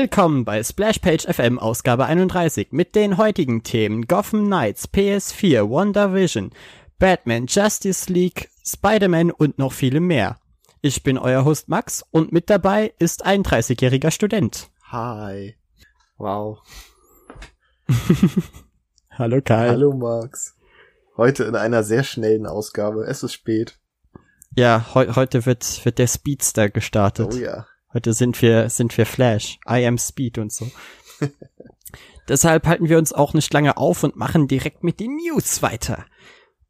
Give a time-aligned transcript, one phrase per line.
[0.00, 6.52] Willkommen bei Splashpage FM Ausgabe 31 mit den heutigen Themen Gotham Knights, PS4, WandaVision,
[7.00, 10.38] Batman, Justice League, Spider-Man und noch viele mehr.
[10.82, 14.70] Ich bin euer Host Max und mit dabei ist ein 30-jähriger Student.
[14.84, 15.56] Hi.
[16.16, 16.60] Wow.
[19.10, 19.70] Hallo Kai.
[19.70, 20.54] Hallo Max.
[21.16, 23.02] Heute in einer sehr schnellen Ausgabe.
[23.02, 23.80] Es ist spät.
[24.54, 27.34] Ja, he heute wird, wird der Speedster gestartet.
[27.34, 27.66] Oh ja.
[27.98, 29.58] Heute sind wir, sind wir Flash.
[29.68, 30.70] I am Speed und so.
[32.28, 36.06] Deshalb halten wir uns auch nicht lange auf und machen direkt mit den News weiter.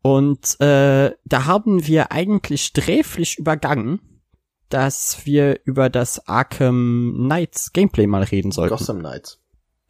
[0.00, 4.22] Und äh, da haben wir eigentlich sträflich übergangen,
[4.70, 8.74] dass wir über das Arkham Knights Gameplay mal reden sollten.
[8.74, 9.38] Gotham Knights.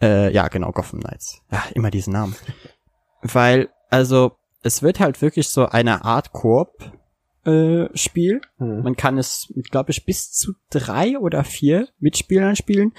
[0.02, 1.40] Äh, ja, genau, Gotham Knights.
[1.52, 2.34] Ja, immer diesen Namen.
[3.22, 4.32] Weil, also,
[4.64, 6.97] es wird halt wirklich so eine Art Koop
[7.48, 8.40] äh, Spiel.
[8.58, 8.82] Hm.
[8.82, 12.92] Man kann es, glaube ich, bis zu drei oder vier Mitspielern spielen.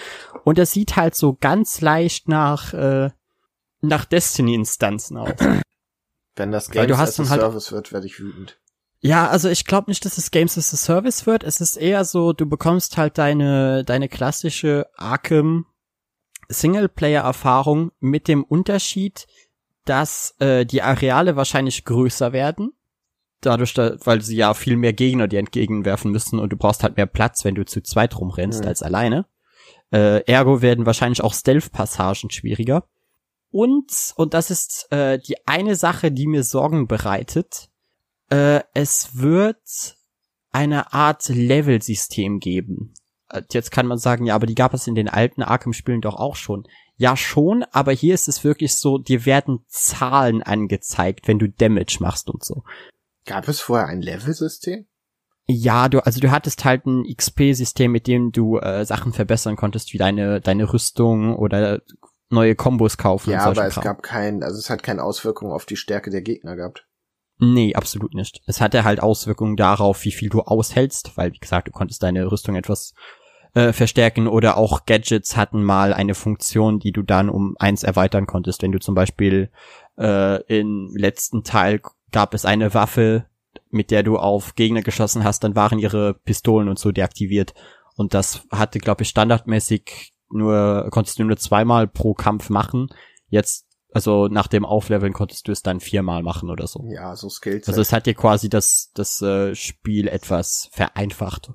[0.44, 3.12] Und das sieht halt so ganz leicht nach, äh,
[3.82, 5.32] nach Destiny-Instanzen aus.
[6.36, 8.58] Wenn das Games du hast as a halt- Service wird, werde ich wütend.
[9.02, 11.44] Ja, also ich glaube nicht, dass es Games as a Service wird.
[11.44, 15.66] Es ist eher so, du bekommst halt deine, deine klassische Arkham
[16.50, 19.28] Singleplayer-Erfahrung mit dem Unterschied,
[19.86, 22.74] dass äh, die Areale wahrscheinlich größer werden.
[23.42, 26.98] Dadurch, da, weil sie ja viel mehr Gegner dir entgegenwerfen müssen und du brauchst halt
[26.98, 28.68] mehr Platz, wenn du zu zweit rumrennst Mhm.
[28.68, 29.26] als alleine.
[29.92, 32.84] Äh, ergo werden wahrscheinlich auch Stealth-Passagen schwieriger.
[33.52, 37.70] Und, und das ist äh, die eine Sache, die mir Sorgen bereitet,
[38.30, 39.96] äh, es wird
[40.52, 42.94] eine Art Level-System geben.
[43.30, 46.16] Äh, Jetzt kann man sagen, ja, aber die gab es in den alten Arkham-Spielen doch
[46.16, 46.68] auch schon.
[46.98, 51.98] Ja, schon, aber hier ist es wirklich so, dir werden Zahlen angezeigt, wenn du Damage
[52.02, 52.64] machst und so.
[53.26, 54.88] Gab es vorher ein Level-System?
[55.48, 59.94] Ja, du, also du hattest halt ein XP-System, mit dem du äh, Sachen verbessern konntest,
[59.94, 61.82] wie deine, deine Rüstung oder
[62.30, 63.84] neue Kombos kaufen Ja, aber es Kram.
[63.84, 66.86] gab kein, also es hat keine Auswirkungen auf die Stärke der Gegner gehabt.
[67.40, 68.42] Nee, absolut nicht.
[68.46, 72.30] Es hatte halt Auswirkungen darauf, wie viel du aushältst, weil, wie gesagt, du konntest deine
[72.30, 72.94] Rüstung etwas
[73.54, 78.28] äh, verstärken oder auch Gadgets hatten mal eine Funktion, die du dann um eins erweitern
[78.28, 78.62] konntest.
[78.62, 79.50] Wenn du zum Beispiel
[79.98, 81.82] äh, im letzten Teil
[82.12, 83.26] gab es eine Waffe,
[83.70, 87.54] mit der du auf Gegner geschossen hast, dann waren ihre Pistolen und so deaktiviert.
[87.96, 92.90] Und das hatte, glaube ich, standardmäßig nur, konntest du nur zweimal pro Kampf machen.
[93.28, 96.86] Jetzt, also nach dem Aufleveln konntest du es dann viermal machen oder so.
[96.92, 97.68] Ja, so Skills.
[97.68, 101.52] Also es hat dir quasi das, das äh, Spiel etwas vereinfacht.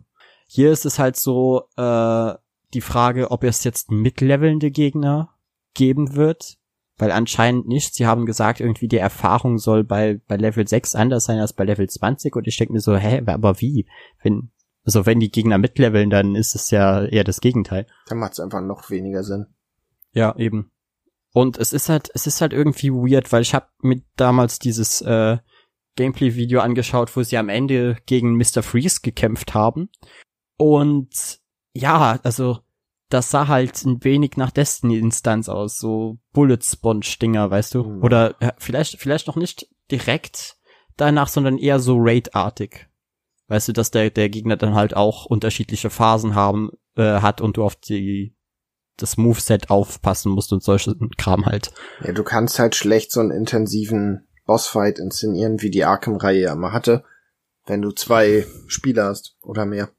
[0.47, 2.35] Hier ist es halt so, äh,
[2.75, 5.31] die Frage, ob es jetzt mitlevelnde Gegner
[5.75, 6.59] geben wird.
[6.97, 7.95] Weil anscheinend nicht.
[7.95, 11.65] Sie haben gesagt, irgendwie die Erfahrung soll bei, bei Level 6 anders sein als bei
[11.65, 12.35] Level 20.
[12.37, 13.87] Und ich denke mir so, hä, aber wie?
[14.23, 14.51] Wenn,
[14.85, 17.87] also wenn die Gegner mitleveln, dann ist es ja eher das Gegenteil.
[18.07, 19.47] Dann macht es einfach noch weniger Sinn.
[20.13, 20.71] Ja, eben.
[21.33, 25.01] Und es ist halt, es ist halt irgendwie weird, weil ich habe mit damals dieses
[25.03, 25.39] äh,
[25.97, 28.63] Gameplay-Video angeschaut, wo sie am Ende gegen Mr.
[28.63, 29.89] Freeze gekämpft haben.
[30.57, 31.41] Und
[31.73, 32.61] ja, also
[33.15, 37.85] das sah halt ein wenig nach Destiny-Instanz aus, so Bullet-Sponge-Dinger, weißt du?
[37.85, 38.03] Mhm.
[38.03, 40.57] Oder ja, vielleicht, vielleicht noch nicht direkt
[40.97, 42.89] danach, sondern eher so Raid-artig.
[43.47, 47.57] Weißt du, dass der, der Gegner dann halt auch unterschiedliche Phasen haben, äh, hat und
[47.57, 48.37] du auf die
[48.97, 51.73] das Moveset aufpassen musst und solchen Kram halt.
[52.05, 56.73] Ja, du kannst halt schlecht so einen intensiven Bossfight inszenieren, wie die Arkham-Reihe ja immer
[56.73, 57.05] hatte,
[57.67, 59.91] wenn du zwei Spieler hast oder mehr.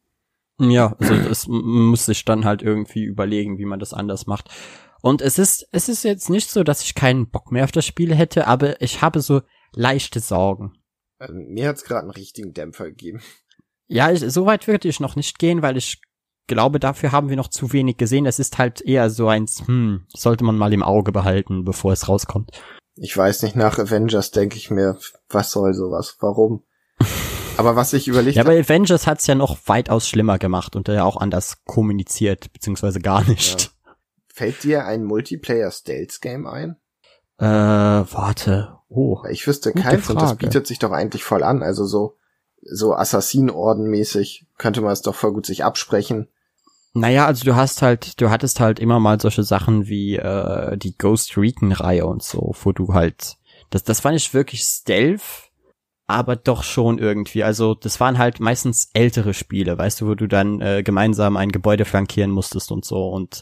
[0.59, 4.49] Ja, also das muss sich dann halt irgendwie überlegen, wie man das anders macht.
[5.01, 7.85] Und es ist, es ist jetzt nicht so, dass ich keinen Bock mehr auf das
[7.85, 9.41] Spiel hätte, aber ich habe so
[9.73, 10.73] leichte Sorgen.
[11.19, 13.21] Also, mir hat's gerade einen richtigen Dämpfer gegeben.
[13.87, 16.01] Ja, ich, so weit würde ich noch nicht gehen, weil ich
[16.47, 18.25] glaube, dafür haben wir noch zu wenig gesehen.
[18.25, 22.07] Es ist halt eher so eins, hm, sollte man mal im Auge behalten, bevor es
[22.07, 22.51] rauskommt.
[22.95, 24.97] Ich weiß nicht, nach Avengers denke ich mir,
[25.29, 26.17] was soll sowas?
[26.19, 26.63] Warum?
[27.57, 31.03] Aber was ich überlegt Ja, aber Avengers hat's ja noch weitaus schlimmer gemacht und ja
[31.03, 33.71] auch anders kommuniziert, beziehungsweise gar nicht.
[34.27, 36.75] fällt dir ein Multiplayer-Stealth-Game ein?
[37.37, 38.79] Äh, warte.
[38.89, 39.21] Oh.
[39.29, 41.63] Ich wüsste keins und das bietet sich doch eigentlich voll an.
[41.63, 42.17] Also so,
[42.61, 46.27] so Assassinorden-mäßig könnte man es doch voll gut sich absprechen.
[46.93, 50.97] Naja, also du hast halt, du hattest halt immer mal solche Sachen wie äh, die
[50.97, 53.37] Ghost Recon-Reihe und so, wo du halt,
[53.69, 55.51] das, das fand ich wirklich Stealth,
[56.07, 57.43] aber doch schon irgendwie.
[57.43, 61.51] Also das waren halt meistens ältere Spiele, weißt du, wo du dann äh, gemeinsam ein
[61.51, 63.41] Gebäude flankieren musstest und so und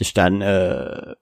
[0.00, 1.14] dich dann äh,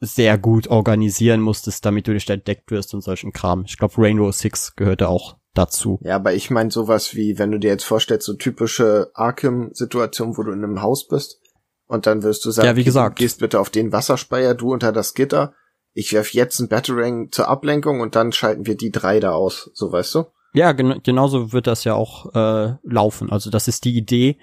[0.00, 3.64] sehr gut organisieren musstest, damit du nicht entdeckt wirst und solchen Kram.
[3.66, 5.98] Ich glaube, Rainbow Six gehörte auch dazu.
[6.02, 10.42] Ja, aber ich meine sowas wie, wenn du dir jetzt vorstellst, so typische Arkham-Situationen, wo
[10.42, 11.40] du in einem Haus bist,
[11.88, 13.18] Und dann wirst du sagen, Ja, wie gesagt.
[13.18, 15.54] du gehst bitte auf den Wasserspeier, du unter das Gitter.
[15.98, 19.70] Ich werf jetzt ein Batarang zur Ablenkung und dann schalten wir die drei da aus.
[19.72, 20.24] So weißt du?
[20.52, 23.32] Ja, gen genauso wird das ja auch äh, laufen.
[23.32, 24.36] Also das ist die Idee.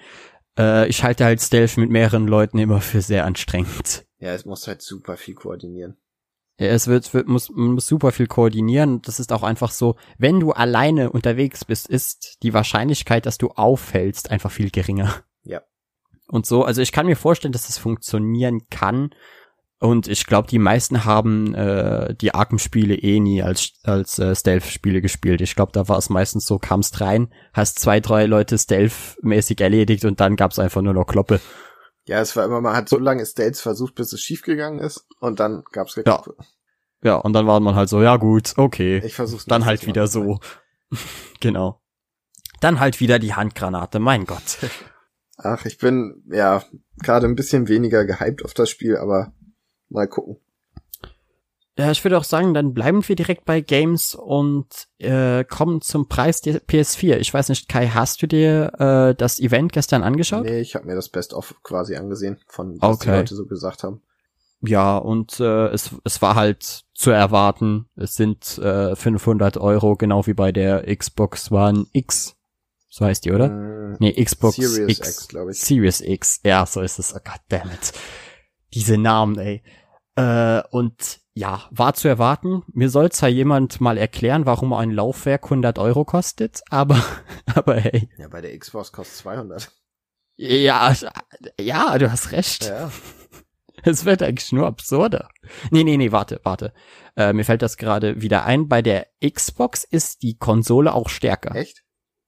[0.58, 4.04] Äh, ich halte halt Stealth mit mehreren Leuten immer für sehr anstrengend.
[4.18, 5.96] Ja, es muss halt super viel koordinieren.
[6.58, 9.00] Ja, Es wird, wird muss, man muss super viel koordinieren.
[9.02, 13.50] Das ist auch einfach so, wenn du alleine unterwegs bist, ist die Wahrscheinlichkeit, dass du
[13.50, 15.22] auffällst, einfach viel geringer.
[15.44, 15.62] Ja.
[16.26, 19.10] Und so, also ich kann mir vorstellen, dass das funktionieren kann.
[19.84, 25.02] Und ich glaube, die meisten haben äh, die Arkham-Spiele eh nie als, als äh, Stealth-Spiele
[25.02, 25.42] gespielt.
[25.42, 30.06] Ich glaube, da war es meistens so, kamst rein, hast zwei, drei Leute Stealth-mäßig erledigt
[30.06, 31.38] und dann gab's einfach nur noch Kloppe.
[32.06, 35.38] Ja, es war immer, man hat so lange Stealth versucht, bis es schiefgegangen ist und
[35.38, 36.02] dann gab's Ja.
[36.02, 36.34] Geklappe.
[37.02, 39.02] Ja, und dann war man halt so, ja gut, okay.
[39.04, 40.40] Ich versuch's Dann halt wieder so.
[41.40, 41.82] genau.
[42.62, 44.60] Dann halt wieder die Handgranate, mein Gott.
[45.36, 46.64] Ach, ich bin, ja,
[47.02, 49.34] gerade ein bisschen weniger gehypt auf das Spiel, aber
[49.94, 50.36] mal gucken.
[51.76, 54.66] Ja, ich würde auch sagen, dann bleiben wir direkt bei Games und
[54.98, 57.16] äh, kommen zum Preis der PS4.
[57.16, 60.44] Ich weiß nicht, Kai, hast du dir äh, das Event gestern angeschaut?
[60.44, 63.16] Nee, ich habe mir das Best-of quasi angesehen, von was die Okay.
[63.18, 64.02] Leute so gesagt haben.
[64.60, 67.86] Ja, und äh, es, es war halt zu erwarten.
[67.96, 72.36] Es sind äh, 500 Euro, genau wie bei der Xbox One X.
[72.88, 73.48] So heißt die, oder?
[73.48, 75.08] Mm, Nee, Xbox Series X.
[75.08, 75.60] X, glaube ich.
[75.60, 76.40] Series X.
[76.44, 77.12] Ja, so ist es.
[77.14, 77.92] Oh God damn it.
[78.72, 79.62] Diese Namen, ey.
[80.16, 82.62] Äh, und ja, war zu erwarten.
[82.72, 87.02] Mir soll zwar jemand mal erklären, warum ein Laufwerk 100 Euro kostet, aber,
[87.54, 88.08] aber hey.
[88.16, 89.70] Ja, bei der Xbox kostet 200.
[90.36, 90.94] Ja,
[91.60, 92.66] ja, du hast recht.
[92.66, 92.90] Ja.
[93.86, 95.28] Es wird eigentlich nur absurder.
[95.70, 96.72] Nee, nee, nee, warte, warte.
[97.16, 98.66] Äh, mir fällt das gerade wieder ein.
[98.66, 101.54] Bei der Xbox ist die Konsole auch stärker.
[101.54, 101.84] Echt?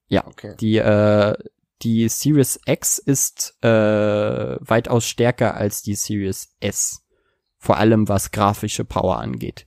[0.07, 0.27] Ja.
[0.27, 0.55] Okay.
[0.59, 1.35] Die, äh,
[1.81, 7.06] die Series X ist äh, weitaus stärker als die Series S.
[7.57, 9.65] Vor allem was grafische Power angeht.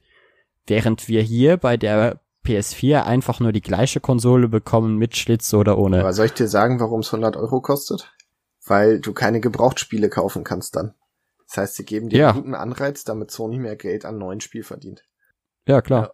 [0.67, 5.77] Während wir hier bei der PS4 einfach nur die gleiche Konsole bekommen mit Schlitz oder
[5.79, 6.01] ohne.
[6.01, 8.13] Aber soll ich dir sagen, warum es 100 Euro kostet?
[8.65, 10.95] Weil du keine Gebrauchtspiele kaufen kannst dann.
[11.49, 12.29] Das heißt, sie geben dir Ja.
[12.31, 15.03] einen guten Anreiz, damit Sony mehr Geld an neuen Spiel verdient.
[15.67, 16.03] Ja, klar.
[16.03, 16.11] Ja.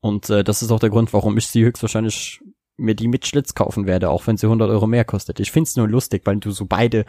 [0.00, 2.40] Und äh, das ist auch der Grund, warum ich sie höchstwahrscheinlich
[2.76, 5.38] mir die mit Schlitz kaufen werde, auch wenn sie 100 Euro mehr kostet.
[5.40, 7.04] Ich find's nur lustig, weil du so beide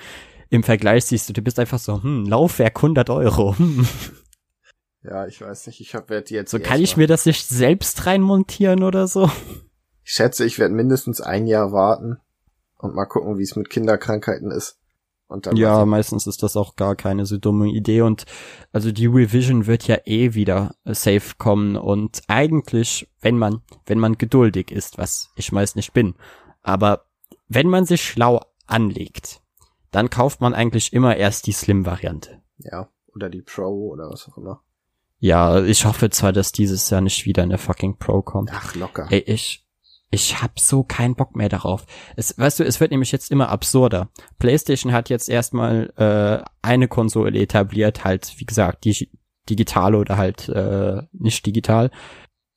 [0.50, 3.56] im Vergleich siehst und du bist einfach so, hm, Laufwerk 100 Euro.
[3.66, 3.88] Hm.
[5.08, 7.48] Ja, ich weiß nicht, ich hab, werd die jetzt So kann ich mir das nicht
[7.48, 9.30] selbst reinmontieren oder so?
[10.04, 12.18] Ich schätze, ich werde mindestens ein Jahr warten
[12.78, 14.80] und mal gucken, wie es mit Kinderkrankheiten ist.
[15.28, 18.26] Und dann Ja, meistens ist das auch gar keine so dumme Idee und
[18.72, 24.18] also die Revision wird ja eh wieder safe kommen und eigentlich, wenn man, wenn man
[24.18, 26.14] geduldig ist, was ich meist nicht bin,
[26.62, 27.06] aber
[27.48, 29.42] wenn man sich schlau anlegt,
[29.96, 32.42] dann kauft man eigentlich immer erst die Slim-Variante.
[32.58, 34.62] ja, oder die Pro oder was auch immer.
[35.20, 38.50] Ja, ich hoffe zwar, dass dieses Jahr nicht wieder eine fucking Pro kommt.
[38.54, 39.08] Ach, locker.
[39.10, 39.66] Ey, ich,
[40.12, 41.86] ich hab so keinen Bock mehr darauf.
[42.18, 44.10] Es, weißt du, es wird nämlich jetzt immer absurder.
[44.38, 49.10] PlayStation hat jetzt erstmal äh, eine Konsole etabliert, halt, wie gesagt, die
[49.50, 51.90] digitale oder halt äh, nicht digital.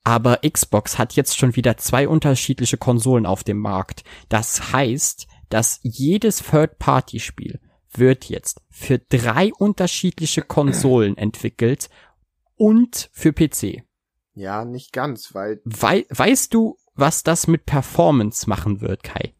[0.03, 4.03] Aber Xbox hat jetzt schon wieder zwei unterschiedliche Konsolen auf dem Markt.
[4.29, 7.61] Das heißt, dass jedes Third-Party-Spiel
[7.93, 11.89] wird jetzt für drei unterschiedliche Konsolen entwickelt
[12.57, 13.83] und für PC.
[14.35, 19.35] Ja, nicht ganz, weil Wei weißt du, was das mit Performance machen wird, Kai?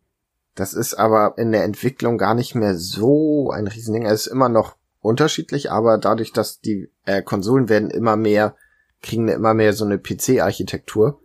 [0.59, 4.07] das ist aber in der Entwicklung gar nicht mehr so ein Riesending.
[4.07, 8.57] Es ist immer noch unterschiedlich, aber dadurch, dass die äh, Konsolen werden immer mehr,
[9.01, 11.21] kriegen immer mehr so eine PC-Architektur,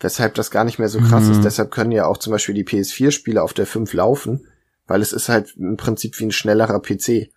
[0.00, 1.32] weshalb das gar nicht mehr so krass Mhm.
[1.32, 1.44] ist.
[1.44, 4.46] Deshalb können ja auch zum Beispiel die PS4-Spiele auf der 5 laufen,
[4.86, 7.30] weil es ist halt im Prinzip wie ein schnellerer PC.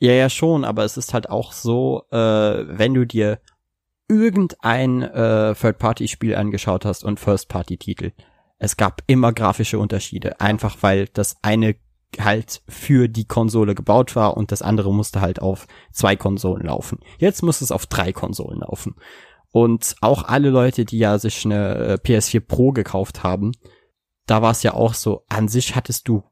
[0.00, 3.38] Ja, ja schon, aber es ist halt auch so, äh, wenn du dir
[4.08, 8.12] irgendein äh, Third-Party-Spiel angeschaut hast und First-Party-Titel,
[8.58, 11.76] es gab immer grafische Unterschiede, einfach weil das eine
[12.20, 17.00] halt für die Konsole gebaut war und das andere musste halt auf zwei Konsolen laufen.
[17.18, 18.94] Jetzt muss es auf drei Konsolen laufen.
[19.54, 23.52] Und auch alle Leute, die ja sich eine äh, PS4 Pro gekauft haben,
[24.26, 26.24] da war es ja auch so, an sich hattest du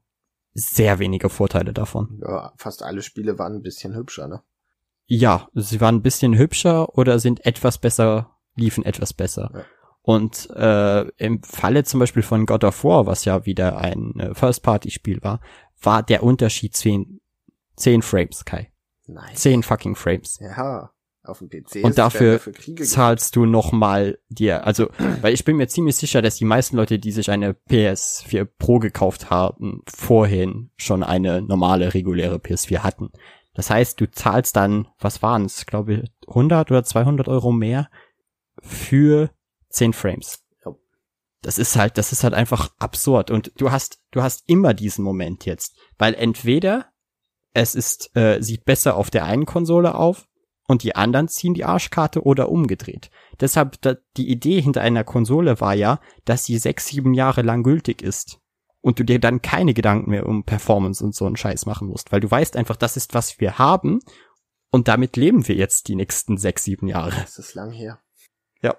[0.53, 2.19] sehr wenige Vorteile davon.
[2.21, 4.43] Ja, fast alle Spiele waren ein bisschen hübscher, ne?
[5.05, 9.51] Ja, sie waren ein bisschen hübscher oder sind etwas besser, liefen etwas besser.
[9.53, 9.63] Ja.
[10.01, 14.35] Und äh, im Falle zum Beispiel von God of War, was ja wieder ein äh,
[14.35, 15.39] First-Party-Spiel war,
[15.81, 17.21] war der Unterschied zehn,
[17.77, 18.73] zehn Frames, Kai.
[19.07, 19.39] Nice.
[19.39, 20.39] Zehn fucking Frames.
[20.41, 20.91] Ja,
[21.23, 24.89] auf dem PC Und dafür Kriege zahlst du noch mal dir, also,
[25.21, 28.79] weil ich bin mir ziemlich sicher, dass die meisten Leute, die sich eine PS4 Pro
[28.79, 33.11] gekauft haben, vorhin schon eine normale, reguläre PS4 hatten.
[33.53, 37.89] Das heißt, du zahlst dann, was waren es, glaube ich, 100 oder 200 Euro mehr
[38.59, 39.29] für
[39.69, 40.43] 10 Frames.
[41.41, 43.29] Das ist halt, das ist halt einfach absurd.
[43.29, 46.87] Und du hast, du hast immer diesen Moment jetzt, weil entweder
[47.53, 50.25] es ist, äh, sieht besser auf der einen Konsole auf
[50.67, 53.09] und die anderen ziehen die Arschkarte oder umgedreht.
[53.39, 53.79] Deshalb,
[54.17, 58.39] die Idee hinter einer Konsole war ja, dass sie sechs, sieben Jahre lang gültig ist
[58.81, 62.11] und du dir dann keine Gedanken mehr um Performance und so einen Scheiß machen musst,
[62.11, 63.99] weil du weißt einfach, das ist, was wir haben
[64.71, 67.11] und damit leben wir jetzt die nächsten sechs, sieben Jahre.
[67.11, 67.99] Das ist lang her.
[68.61, 68.75] Ja.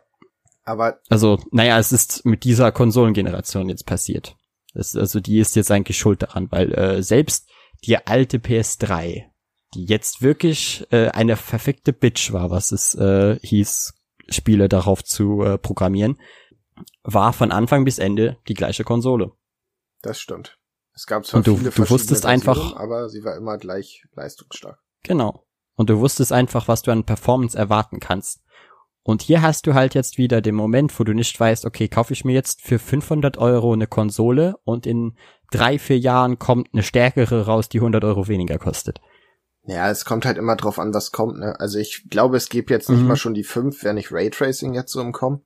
[0.65, 4.37] Aber Also, naja, es ist mit dieser Konsolengeneration jetzt passiert.
[4.75, 7.49] Das, also die ist jetzt eigentlich schuld daran, weil äh, selbst
[7.85, 9.27] die alte PS3,
[9.75, 13.95] die jetzt wirklich äh, eine verfickte Bitch war, was es äh, hieß,
[14.29, 16.19] Spiele darauf zu äh, programmieren,
[17.03, 19.33] war von Anfang bis Ende die gleiche Konsole.
[20.03, 20.59] das stimmt.
[20.97, 24.79] Es gab zwar Und du- viele du wusstest einfach- aber sie war immer gleich leistungsstark.
[25.03, 25.45] Genau.
[25.75, 28.43] Und du wusstest einfach, was du an Performance erwarten kannst.
[29.03, 32.13] Und hier hast du halt jetzt wieder den Moment, wo du nicht weißt, okay, kaufe
[32.13, 35.17] ich mir jetzt für 500 Euro eine Konsole und in
[35.51, 39.01] drei, vier Jahren kommt eine stärkere raus, die 100 Euro weniger kostet.
[39.67, 41.59] Ja, es kommt halt immer drauf an, was kommt, ne?
[41.59, 43.09] Also ich glaube, es gibt jetzt nicht Mhm.
[43.09, 45.41] mal schon die 5, wäre nicht Raytracing jetzt so im Kommen.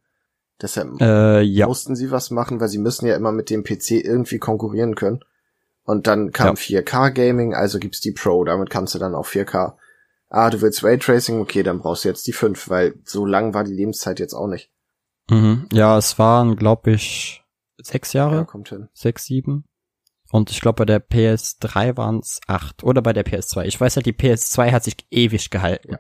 [0.61, 1.67] Deshalb Äh, ja.
[1.69, 5.21] mussten sie was machen, weil sie müssen ja immer mit dem PC irgendwie konkurrieren können.
[5.85, 6.55] Und dann kam Ja.
[6.55, 9.79] 4K Gaming, also gibt's die Pro, damit kannst du dann auch 4K.
[10.31, 13.63] Ah, du willst Raytracing, okay, dann brauchst du jetzt die 5, weil so lang war
[13.65, 14.71] die Lebenszeit jetzt auch nicht.
[15.31, 15.69] Mhm.
[15.73, 17.45] Ja, es waren, glaube ich,
[17.81, 18.89] sechs Jahre, Ja, kommt hin.
[18.93, 19.65] sechs, sieben.
[20.31, 22.85] Und ich glaube, bei der PS3 waren es acht.
[22.85, 23.65] Oder bei der PS2.
[23.65, 25.93] Ich weiß ja, die PS2 hat sich ewig gehalten.
[25.93, 25.99] Ja.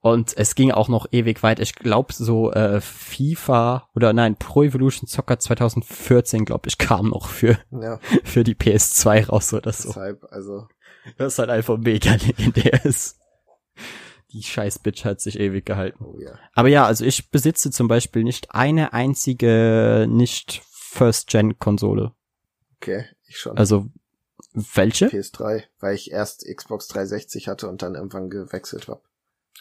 [0.00, 1.60] Und es ging auch noch ewig weit.
[1.60, 7.28] Ich glaube, so äh, FIFA oder nein, Pro Evolution Soccer 2014, glaube ich, kam noch
[7.28, 9.90] für, Ja, für die PS2 raus oder so.
[9.90, 10.66] deshalb, also,
[11.18, 13.20] Das ist halt einfach mega legendär ist.
[14.32, 16.04] Die scheiß Bitch hat sich ewig gehalten.
[16.04, 16.36] oh ja.
[16.54, 22.12] Aber ja, also ich besitze zum Beispiel nicht eine einzige nicht First-Gen-Konsole.
[22.76, 23.56] Okay, ich schon.
[23.56, 23.86] Also
[24.54, 25.06] welche?
[25.08, 29.00] PS3, weil ich erst Xbox 360 hatte und dann irgendwann gewechselt habe.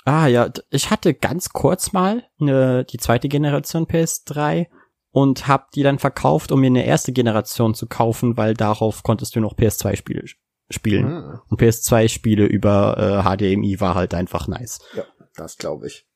[0.05, 4.67] Ah ja, ich hatte ganz kurz mal eine, die zweite Generation PS3
[5.11, 9.35] und hab die dann verkauft, um mir eine erste Generation zu kaufen, weil darauf konntest
[9.35, 10.25] du noch PS2-Spiele
[10.69, 11.05] spielen.
[11.07, 14.79] Hm, Und PS2-Spiele über äh, HDMI war halt einfach nice.
[14.95, 15.03] ja,
[15.35, 16.07] das glaube ich.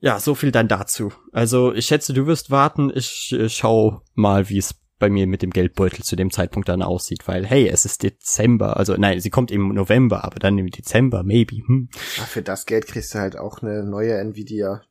[0.00, 1.12] Ja, so viel dann dazu.
[1.32, 2.90] Also ich schätze, du wirst warten.
[2.94, 6.80] Ich äh, schau mal, wie es bei mir mit dem Geldbeutel zu dem Zeitpunkt dann
[6.80, 8.76] aussieht, weil hey, es ist Dezember.
[8.76, 11.56] Also nein, sie kommt im November, aber dann im Dezember, maybe.
[11.56, 11.88] Hm.
[12.20, 14.82] Ah, für das Geld kriegst du halt auch eine neue Nvidia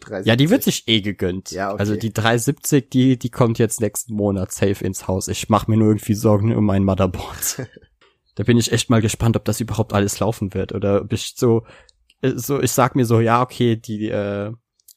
[0.00, 0.26] 370.
[0.26, 1.50] Ja, die wird sich eh gegönnt.
[1.50, 1.80] Ja, okay.
[1.80, 5.28] Also die 370, die, die kommt jetzt nächsten Monat safe ins Haus.
[5.28, 7.66] Ich mach mir nur irgendwie Sorgen um mein Motherboard.
[8.34, 11.32] da bin ich echt mal gespannt, ob das überhaupt alles laufen wird oder ob ich
[11.36, 11.64] so,
[12.20, 14.52] äh, so, ich sag mir so, ja, okay, die, äh,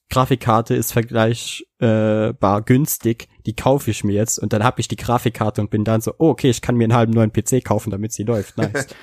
[0.10, 5.62] Grafikkarte ist vergleichbar günstig, die kaufe ich mir jetzt und dann habe ich die Grafikkarte
[5.62, 8.14] und bin dann so, oh, okay, ich kann mir einen halben neuen PC kaufen, damit
[8.14, 8.58] sie läuft.
[8.58, 8.88] Nice.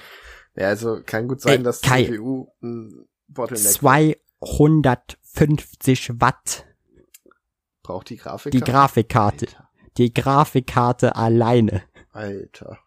[0.56, 2.04] Ja, also kann gut sein, Ey, dass Kai.
[2.04, 6.64] CPU ein Bottleneck 250 Watt,
[7.82, 8.52] braucht die Grafik.
[8.52, 9.48] die Grafikkarte,
[9.96, 11.82] die Grafikkarte alleine.
[12.12, 12.78] Alter.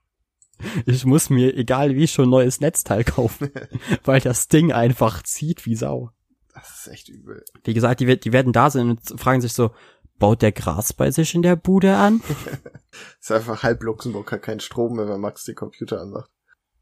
[0.86, 3.52] Ich muss mir, egal wie, schon neues Netzteil kaufen,
[4.06, 6.12] weil das Ding einfach zieht wie Sau.
[6.60, 7.44] Das ist echt übel.
[7.64, 9.72] Wie gesagt, die, die werden da sein und fragen sich so,
[10.18, 12.22] baut der Gras bei sich in der Bude an?
[13.22, 16.32] Ist einfach halb Luxemburg hat keinen Strom mehr, wenn Max die Computer anmacht.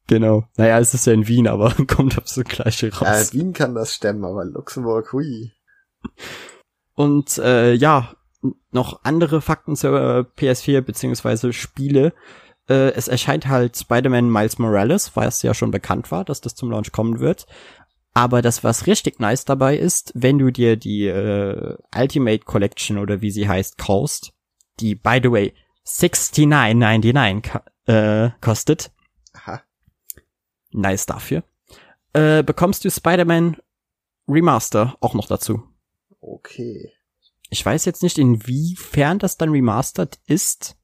[0.08, 0.46] Genau.
[0.56, 3.34] Naja, es ist ja in Wien, aber kommt auf so gleiche Ja, raus.
[3.34, 5.52] Wien kann das stemmen, aber Luxemburg, hui.
[6.94, 8.14] Und äh, ja,
[8.72, 12.14] noch andere Fakten zur äh, PS4 beziehungsweise Spiele.
[12.70, 16.56] Äh, es erscheint halt Spider-Man Miles Morales, weil es ja schon bekannt war, dass das
[16.56, 17.48] zum Launch kommen wird.
[18.18, 23.22] Aber das, was richtig nice dabei ist, wenn du dir die äh, Ultimate Collection oder
[23.22, 24.32] wie sie heißt, kaufst,
[24.80, 25.54] die, by the way,
[25.86, 28.92] 69,99 ka- äh, kostet,
[29.34, 29.62] Aha.
[30.72, 31.44] nice dafür,
[32.14, 33.58] äh, bekommst du Spider-Man
[34.28, 35.64] Remaster auch noch dazu.
[36.22, 36.92] Okay.
[37.50, 40.78] Ich weiß jetzt nicht, inwiefern das dann remastered ist.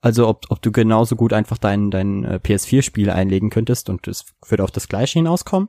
[0.00, 4.26] Also ob, ob du genauso gut einfach dein, dein äh, PS4-Spiel einlegen könntest und es
[4.46, 5.68] würde auf das gleiche hinauskommen.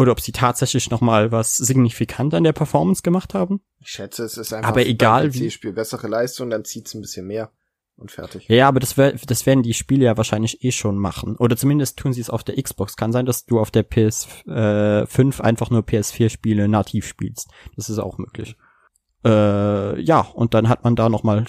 [0.00, 3.60] Oder ob sie tatsächlich nochmal was signifikant an der Performance gemacht haben.
[3.80, 7.26] Ich schätze, es ist einfach Aber egal wie- PC-Spiel bessere Leistung, dann zieht's ein bisschen
[7.26, 7.50] mehr
[7.96, 8.46] und fertig.
[8.48, 11.36] Ja, aber das, wär, das werden die Spiele ja wahrscheinlich eh schon machen.
[11.36, 12.96] Oder zumindest tun sie es auf der Xbox.
[12.96, 17.50] Kann sein, dass du auf der PS5 einfach nur PS4-Spiele nativ spielst.
[17.76, 18.56] Das ist auch möglich.
[19.24, 21.44] Äh, ja, und dann hat man da nochmal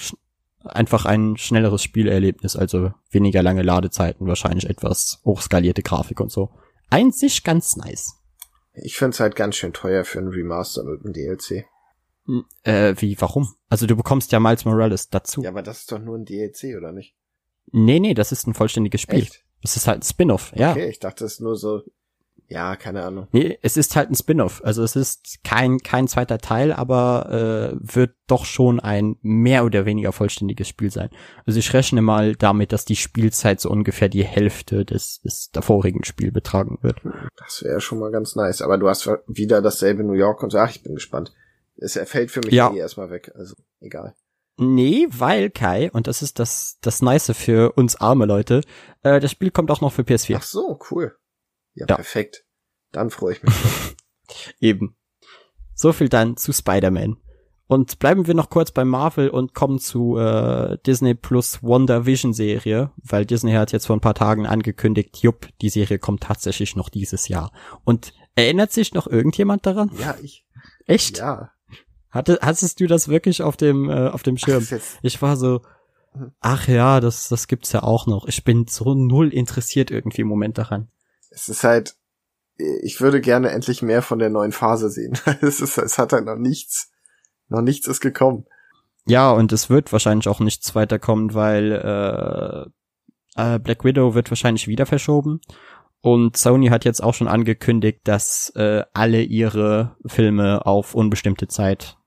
[0.65, 6.51] einfach ein schnelleres Spielerlebnis, also weniger lange Ladezeiten, wahrscheinlich etwas hochskalierte Grafik und so.
[6.89, 8.17] einzig ganz nice.
[8.73, 11.65] Ich find's halt ganz schön teuer für ein Remaster mit dem DLC.
[12.25, 13.53] Hm, Äh, wie, warum?
[13.69, 15.41] Also du bekommst ja Miles Morales dazu.
[15.41, 17.15] Ja, aber das ist doch nur ein DLC, oder nicht?
[17.71, 19.23] Nee, nee, das ist ein vollständiges Spiel.
[19.23, 19.43] Echt?
[19.61, 20.71] Das ist halt ein Spin-off, ja.
[20.71, 21.83] Okay, ich dachte, es ist nur so,
[22.51, 23.27] ja, keine Ahnung.
[23.31, 24.61] Nee, es ist halt ein Spin-off.
[24.63, 29.85] Also es ist kein, kein zweiter Teil, aber äh, wird doch schon ein mehr oder
[29.85, 31.09] weniger vollständiges Spiel sein.
[31.45, 36.03] Also ich rechne mal damit, dass die Spielzeit so ungefähr die Hälfte des, des davorigen
[36.03, 37.01] Spiel betragen wird.
[37.37, 38.61] Das wäre schon mal ganz nice.
[38.61, 40.57] Aber du hast wieder dasselbe New York und so.
[40.57, 41.33] Ach, ich bin gespannt.
[41.77, 42.71] Es fällt für mich Ja.
[42.73, 43.31] eh erstmal weg.
[43.35, 44.13] Also, egal.
[44.57, 48.61] Nee, weil Kai, und das ist das, das Nice für uns arme Leute,
[49.01, 50.35] äh, das Spiel kommt auch noch für PS4.
[50.37, 51.15] Ach so, cool.
[51.73, 51.95] Ja, Ja.
[51.95, 52.45] perfekt.
[52.91, 53.53] Dann freue ich mich.
[54.59, 54.95] Eben.
[55.73, 57.17] So viel dann zu Spider-Man.
[57.67, 62.91] Und bleiben wir noch kurz bei Marvel und kommen zu äh, Disney Plus WandaVision Serie,
[62.97, 66.89] weil Disney hat jetzt vor ein paar Tagen angekündigt, jupp, die Serie kommt tatsächlich noch
[66.89, 67.53] dieses Jahr.
[67.85, 69.89] Und erinnert sich noch irgendjemand daran?
[69.97, 70.45] ja, ich.
[70.85, 71.19] Echt?
[71.19, 71.51] Ja.
[72.09, 74.67] Hatte, hattest du das wirklich auf dem äh, auf dem Schirm?
[75.01, 75.61] Ich war so,
[76.41, 78.27] ach ja, das das gibt's ja auch noch.
[78.27, 80.89] Ich bin so null interessiert irgendwie im Moment daran.
[81.31, 81.95] Es ist halt,
[82.57, 85.17] ich würde gerne endlich mehr von der neuen Phase sehen.
[85.41, 86.91] es ist, es hat halt noch nichts,
[87.47, 88.45] noch nichts ist gekommen.
[89.05, 91.71] Ja, und es wird wahrscheinlich auch nichts weiterkommen, weil
[93.35, 95.41] äh, äh, Black Widow wird wahrscheinlich wieder verschoben.
[96.01, 101.97] Und Sony hat jetzt auch schon angekündigt, dass äh, alle ihre Filme auf unbestimmte Zeit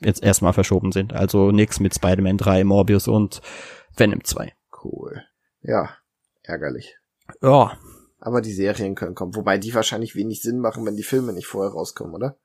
[0.00, 1.12] jetzt erstmal verschoben sind.
[1.12, 3.40] Also nix mit Spider-Man 3, Morbius und
[3.96, 4.54] Venom 2.
[4.84, 5.22] Cool.
[5.62, 5.90] Ja,
[6.42, 6.96] ärgerlich.
[7.42, 7.76] Ja,
[8.20, 9.34] Aber die Serien können kommen.
[9.36, 12.36] Wobei die wahrscheinlich wenig Sinn machen, wenn die Filme nicht vorher rauskommen, oder?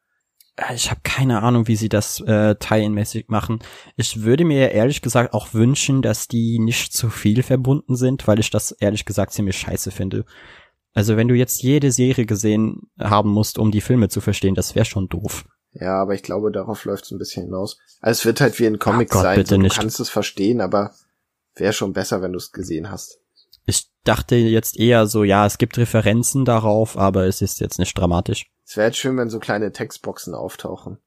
[0.55, 3.59] Äh, Ich habe keine Ahnung, wie sie das äh, tie-in-mäßig machen.
[3.95, 8.39] Ich würde mir ehrlich gesagt auch wünschen, dass die nicht zu viel verbunden sind, weil
[8.39, 10.25] ich das ehrlich gesagt ziemlich scheiße finde.
[10.93, 14.75] Also wenn du jetzt jede Serie gesehen haben musst, um die Filme zu verstehen, das
[14.75, 15.45] wäre schon doof.
[15.71, 17.79] Ja, aber ich glaube, darauf läuft es ein bisschen hinaus.
[17.99, 19.35] Also es wird halt wie ein Comic Ach Gott, sein.
[19.37, 19.75] bitte so, du nicht.
[19.75, 20.93] kannst es verstehen, aber
[21.55, 23.19] wäre schon besser, wenn du es gesehen hast.
[24.03, 27.97] Ich dachte jetzt eher so, ja, es gibt Referenzen darauf, aber es ist jetzt nicht
[27.97, 28.45] dramatisch.
[28.65, 30.97] Es wäre jetzt schön, wenn so kleine Textboxen auftauchen.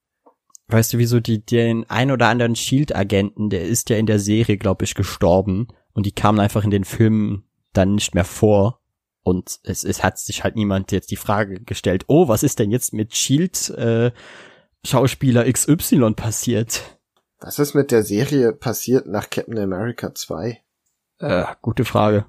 [0.69, 4.57] Weißt du, wieso die den ein oder anderen Shield-Agenten, der ist ja in der Serie,
[4.57, 8.81] glaube ich, gestorben und die kamen einfach in den Filmen dann nicht mehr vor.
[9.23, 12.71] Und es, es hat sich halt niemand jetzt die Frage gestellt, oh, was ist denn
[12.71, 14.11] jetzt mit Shield äh,
[14.87, 16.99] Schauspieler XY passiert?
[17.41, 20.63] Was ist mit der Serie passiert nach Captain America 2?
[21.19, 22.25] Äh, gute Frage.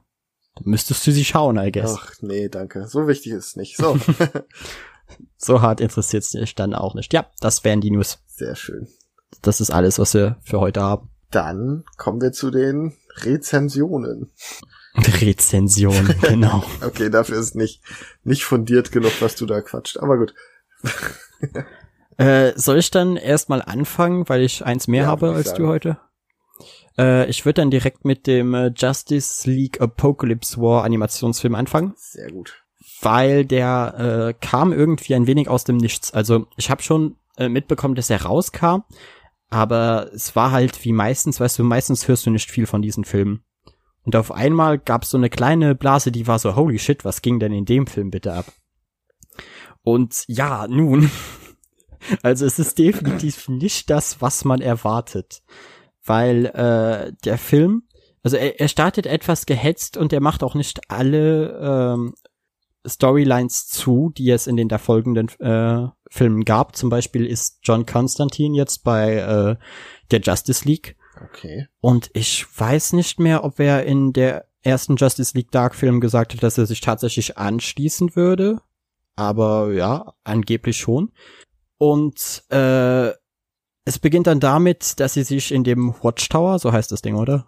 [0.63, 1.95] Müsstest du sie schauen, I guess.
[1.99, 2.87] Ach, nee, danke.
[2.87, 3.77] So wichtig ist es nicht.
[3.77, 3.97] So,
[5.37, 7.13] So hart interessiert es dich dann auch nicht.
[7.13, 8.19] Ja, das wären die News.
[8.27, 8.87] sehr schön.
[9.41, 11.09] Das ist alles, was wir für heute haben.
[11.31, 14.31] Dann kommen wir zu den Rezensionen.
[15.21, 16.63] Rezension, genau.
[16.85, 17.81] Okay, dafür ist nicht,
[18.23, 19.97] nicht fundiert genug, was du da quatscht.
[19.97, 20.33] Aber gut.
[22.17, 25.63] Äh, soll ich dann erstmal anfangen, weil ich eins mehr Ja, habe als sagen.
[25.63, 25.97] du heute?
[26.97, 32.31] Äh, ich würde dann direkt mit dem äh, Justice League Apocalypse War Animationsfilm anfangen, Sehr
[32.31, 32.63] gut.
[33.01, 33.95] weil der
[34.29, 36.13] äh, kam irgendwie ein wenig aus dem Nichts.
[36.13, 38.83] Also ich habe schon äh, mitbekommen, dass er rauskam,
[39.49, 43.05] aber es war halt wie meistens, weißt du, meistens hörst du nicht viel von diesen
[43.05, 43.43] Filmen.
[44.03, 47.21] Und auf einmal gab es so eine kleine Blase, die war so, holy shit, was
[47.21, 48.45] ging denn in dem Film bitte ab?
[49.83, 51.11] Und ja, nun,
[52.23, 55.43] also es ist definitiv nicht das, was man erwartet.
[56.07, 57.83] Weil äh, der Film,
[58.23, 62.13] also er, er startet etwas gehetzt und er macht auch nicht alle ähm,
[62.85, 66.75] Storylines zu, die es in den folgenden äh, Filmen gab.
[66.75, 69.55] Zum Beispiel ist John Constantine jetzt bei äh,
[70.11, 70.95] der Justice League.
[71.23, 71.67] Okay.
[71.81, 76.33] Und ich weiß nicht mehr, ob er in der ersten Justice League Dark Film gesagt
[76.33, 78.61] hat, dass er sich tatsächlich anschließen würde.
[79.15, 81.11] Aber ja, angeblich schon.
[81.77, 83.11] Und äh,
[83.87, 87.47] es beginnt dann damit, dass sie sich in dem Watchtower, so heißt das Ding, oder?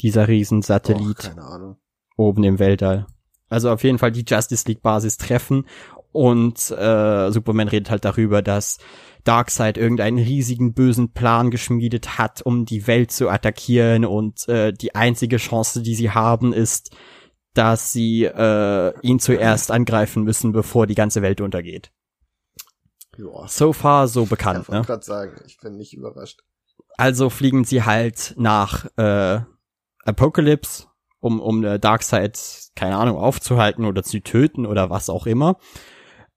[0.00, 1.76] Dieser Riesensatellit keine Ahnung.
[2.16, 3.06] oben im Weltall.
[3.48, 5.66] Also auf jeden Fall die Justice League Basis treffen
[6.10, 8.78] und äh, Superman redet halt darüber, dass
[9.22, 14.96] Darkseid irgendeinen riesigen bösen Plan geschmiedet hat, um die Welt zu attackieren und äh, die
[14.96, 16.96] einzige Chance, die sie haben, ist,
[17.54, 21.92] dass sie äh, ihn zuerst angreifen müssen, bevor die ganze Welt untergeht.
[23.18, 23.46] Ja.
[23.48, 24.86] So far so Ich bekannt, wollte ne?
[24.86, 26.42] gerade sagen, ich bin nicht überrascht.
[26.96, 29.40] Also fliegen sie halt nach äh,
[30.04, 30.86] Apocalypse,
[31.20, 32.38] um, um äh, Darkseid,
[32.76, 35.56] keine Ahnung, aufzuhalten oder zu töten oder was auch immer.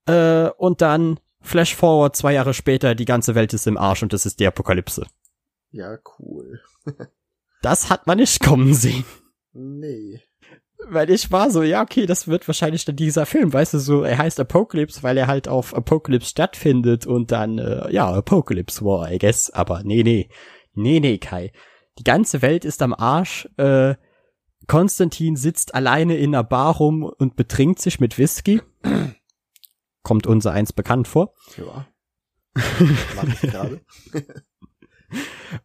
[0.06, 4.12] Äh, und dann Flash Forward zwei Jahre später, die ganze Welt ist im Arsch und
[4.12, 5.06] das ist die Apokalypse.
[5.70, 6.60] Ja, cool.
[7.60, 9.04] Das hat man nicht kommen sehen.
[9.52, 10.22] Nee.
[10.90, 14.02] Weil ich war so, ja, okay, das wird wahrscheinlich dann dieser Film, weißt du, so,
[14.02, 19.10] er heißt Apocalypse, weil er halt auf Apocalypse stattfindet und dann, äh, ja, Apocalypse War,
[19.10, 20.28] I guess, aber nee, nee,
[20.74, 21.52] nee, nee, Kai.
[21.98, 23.94] Die ganze Welt ist am Arsch, äh,
[24.66, 28.60] Konstantin sitzt alleine in einer Bar rum und betrinkt sich mit Whisky.
[30.02, 31.34] Kommt unser eins bekannt vor.
[31.56, 31.86] Ja.
[33.16, 33.80] Mach ich gerade.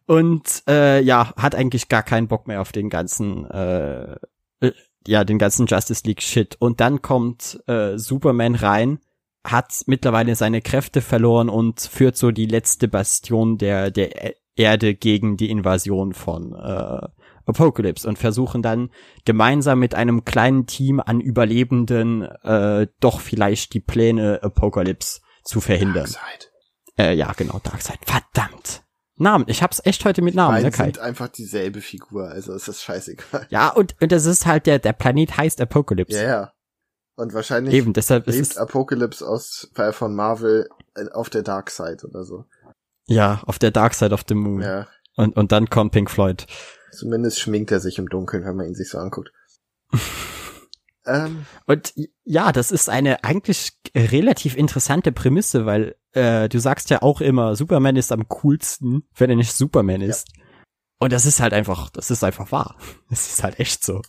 [0.06, 4.16] und äh, ja, hat eigentlich gar keinen Bock mehr auf den ganzen äh,
[4.60, 4.72] äh,
[5.06, 6.56] ja, den ganzen Justice League Shit.
[6.58, 9.00] Und dann kommt äh, Superman rein,
[9.44, 15.36] hat mittlerweile seine Kräfte verloren und führt so die letzte Bastion der, der Erde gegen
[15.36, 17.08] die Invasion von äh,
[17.46, 18.90] Apocalypse und versuchen dann
[19.24, 26.04] gemeinsam mit einem kleinen Team an Überlebenden äh, doch vielleicht die Pläne Apocalypse zu verhindern.
[26.04, 26.50] Darkseid.
[26.98, 27.98] Äh, ja, genau, Darkseid.
[28.06, 28.83] Verdammt.
[29.16, 29.44] Namen.
[29.48, 30.84] Ich hab's echt heute mit Namen, ne, Kai?
[30.84, 33.46] sind einfach dieselbe Figur, also ist scheißegal.
[33.50, 36.16] Ja, und, und das ist halt der, der Planet heißt Apocalypse.
[36.16, 36.52] Ja, ja.
[37.16, 41.42] Und wahrscheinlich Eben, deshalb ist lebt es, Apocalypse aus äh, von Marvel äh, auf der
[41.42, 42.44] Dark Side oder so.
[43.06, 44.62] ja, auf der Dark Side of the Moon.
[44.62, 44.88] Ja.
[45.16, 46.46] Und, und dann kommt Pink Floyd.
[46.90, 49.30] Zumindest schminkt er sich im Dunkeln, wenn man ihn sich so anguckt.
[51.06, 57.02] ähm, Und ja, das ist eine eigentlich relativ interessante Prämisse, weil äh, du sagst ja
[57.02, 60.28] auch immer, Superman ist am coolsten, wenn er nicht Superman ist.
[60.98, 62.76] Und das ist halt einfach, das ist einfach wahr.
[63.10, 64.00] Das ist halt echt so.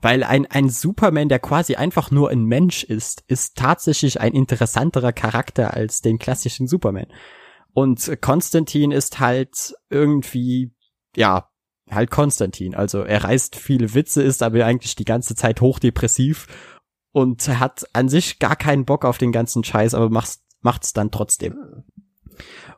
[0.00, 5.12] Weil ein, ein Superman, der quasi einfach nur ein Mensch ist, ist tatsächlich ein interessanterer
[5.12, 7.06] Charakter als den klassischen Superman.
[7.74, 10.72] Und Konstantin ist halt irgendwie,
[11.16, 11.50] ja,
[11.90, 12.74] halt Konstantin.
[12.74, 16.46] Also er reißt viele Witze, ist aber eigentlich die ganze Zeit hochdepressiv
[17.12, 21.10] und hat an sich gar keinen Bock auf den ganzen Scheiß, aber macht's, macht's dann
[21.10, 21.84] trotzdem.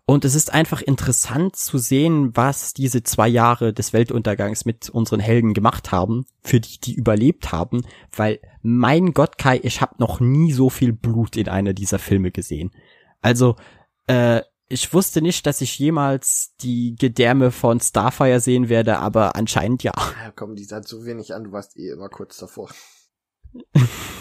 [0.07, 5.21] Und es ist einfach interessant zu sehen, was diese zwei Jahre des Weltuntergangs mit unseren
[5.21, 7.83] Helden gemacht haben, für die, die überlebt haben,
[8.15, 12.31] weil mein Gott, Kai, ich habe noch nie so viel Blut in einer dieser Filme
[12.31, 12.73] gesehen.
[13.21, 13.57] Also,
[14.07, 19.83] äh, ich wusste nicht, dass ich jemals die Gedärme von Starfire sehen werde, aber anscheinend
[19.83, 19.93] ja.
[20.37, 22.71] komm, die sah so wenig an, du warst eh immer kurz davor.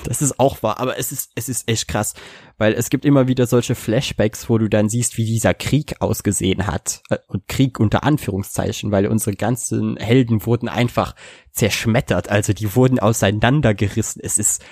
[0.04, 2.14] Das ist auch wahr, aber es ist, es ist echt krass,
[2.58, 6.66] weil es gibt immer wieder solche Flashbacks, wo du dann siehst, wie dieser Krieg ausgesehen
[6.66, 7.04] hat.
[7.10, 11.16] Äh, Und Krieg unter Anführungszeichen, weil unsere ganzen Helden wurden einfach
[11.52, 14.22] zerschmettert, also die wurden auseinandergerissen.
[14.24, 14.64] Es ist,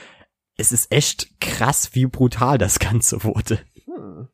[0.56, 3.60] es ist echt krass, wie brutal das Ganze wurde.
[3.86, 4.28] Hm.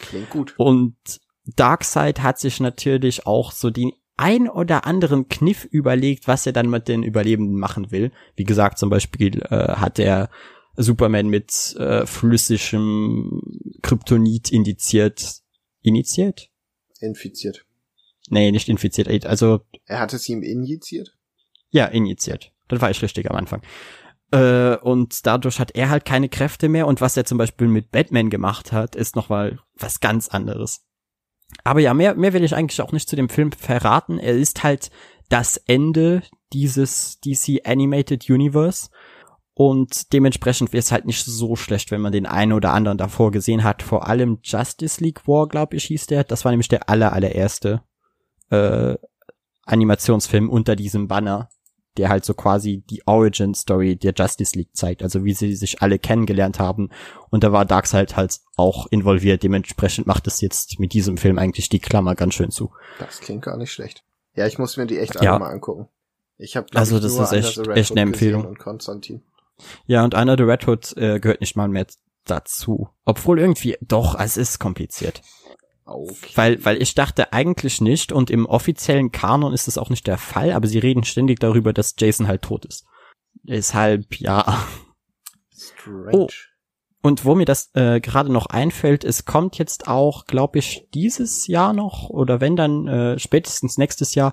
[0.00, 0.54] Klingt gut.
[0.56, 0.96] Und
[1.44, 6.68] Darkseid hat sich natürlich auch so den ein oder anderen Kniff überlegt, was er dann
[6.70, 8.12] mit den Überlebenden machen will.
[8.36, 10.28] Wie gesagt, zum Beispiel äh, hat er
[10.76, 13.40] Superman mit äh, flüssigem
[13.82, 15.40] Kryptonit indiziert.
[15.82, 16.48] Initiiert?
[17.00, 17.64] Infiziert.
[18.28, 19.26] Nee, nicht infiziert.
[19.26, 21.16] Also, Er hat es ihm injiziert?
[21.70, 22.52] ja, injiziert.
[22.68, 23.62] Das war ich richtig am Anfang.
[24.30, 26.86] Äh, und dadurch hat er halt keine Kräfte mehr.
[26.86, 30.84] Und was er zum Beispiel mit Batman gemacht hat, ist nochmal was ganz anderes.
[31.64, 34.18] Aber ja, mehr, mehr will ich eigentlich auch nicht zu dem Film verraten.
[34.18, 34.90] Er ist halt
[35.28, 36.22] das Ende
[36.52, 38.90] dieses DC Animated Universe.
[39.54, 43.30] Und dementsprechend wäre es halt nicht so schlecht, wenn man den einen oder anderen davor
[43.30, 43.82] gesehen hat.
[43.82, 46.24] Vor allem Justice League War, glaube ich, hieß der.
[46.24, 47.82] Das war nämlich der aller, allererste
[48.50, 48.96] äh,
[49.64, 51.48] Animationsfilm unter diesem Banner,
[51.98, 55.82] der halt so quasi die Origin Story der Justice League zeigt, also wie sie sich
[55.82, 56.90] alle kennengelernt haben.
[57.30, 59.42] Und da war Darkseid halt auch involviert.
[59.42, 62.72] Dementsprechend macht es jetzt mit diesem Film eigentlich die Klammer ganz schön zu.
[62.98, 64.04] Das klingt gar nicht schlecht.
[64.34, 65.38] Ja, ich muss mir die echt alle Ja.
[65.38, 65.88] mal angucken.
[66.38, 68.46] Ich habe Also das ist echt- echt eine Empfehlung.
[68.46, 69.22] Und Konstantin.
[69.86, 71.86] Ja, und Under the Red Hood äh, gehört nicht mal mehr
[72.24, 72.88] dazu.
[73.04, 75.20] Obwohl irgendwie, doch, es ist kompliziert.
[75.84, 76.30] Okay.
[76.36, 80.18] Weil, weil ich dachte eigentlich nicht und im offiziellen Kanon ist es auch nicht der
[80.18, 82.86] Fall, aber sie reden ständig darüber, dass Jason halt tot ist.
[83.42, 84.64] Deshalb, ja.
[85.52, 86.10] Strange.
[86.12, 86.28] Oh.
[87.04, 91.48] Und wo mir das äh, gerade noch einfällt, es kommt jetzt auch, glaube ich, dieses
[91.48, 94.32] Jahr noch oder wenn dann äh, spätestens nächstes Jahr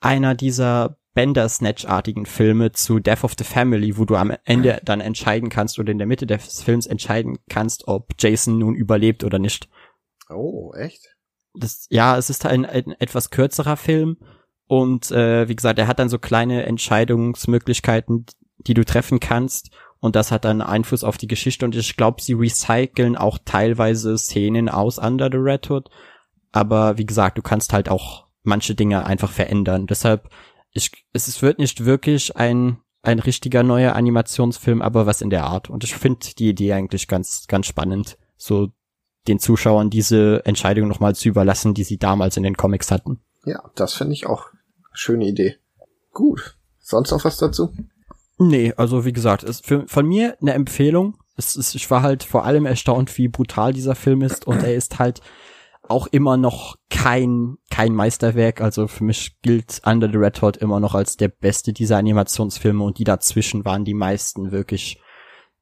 [0.00, 5.48] einer dieser Bender-Snatch-artigen Filme zu Death of the Family, wo du am Ende dann entscheiden
[5.48, 9.68] kannst oder in der Mitte des Films entscheiden kannst, ob Jason nun überlebt oder nicht.
[10.32, 11.16] Oh, echt?
[11.54, 14.16] Das, ja, es ist ein, ein etwas kürzerer Film
[14.66, 18.26] und äh, wie gesagt, er hat dann so kleine Entscheidungsmöglichkeiten,
[18.58, 22.22] die du treffen kannst und das hat dann Einfluss auf die Geschichte und ich glaube,
[22.22, 25.90] sie recyceln auch teilweise Szenen aus Under the Red Hood,
[26.52, 29.86] aber wie gesagt, du kannst halt auch manche Dinge einfach verändern.
[29.86, 30.30] Deshalb,
[30.72, 35.68] ich, es wird nicht wirklich ein ein richtiger neuer Animationsfilm, aber was in der Art.
[35.68, 38.68] Und ich finde die Idee eigentlich ganz, ganz spannend, so
[39.28, 43.20] den Zuschauern diese Entscheidung nochmal zu überlassen, die sie damals in den Comics hatten.
[43.44, 44.46] Ja, das finde ich auch.
[44.92, 45.56] Schöne Idee.
[46.12, 46.56] Gut.
[46.78, 47.72] Sonst noch was dazu?
[48.38, 51.16] Nee, also wie gesagt, ist für, von mir eine Empfehlung.
[51.36, 54.74] Es ist, ich war halt vor allem erstaunt, wie brutal dieser Film ist und er
[54.74, 55.20] ist halt
[55.88, 58.60] auch immer noch kein, kein Meisterwerk.
[58.60, 62.82] Also für mich gilt Under the Red Hot immer noch als der beste dieser Animationsfilme
[62.82, 65.00] und die dazwischen waren die meisten wirklich,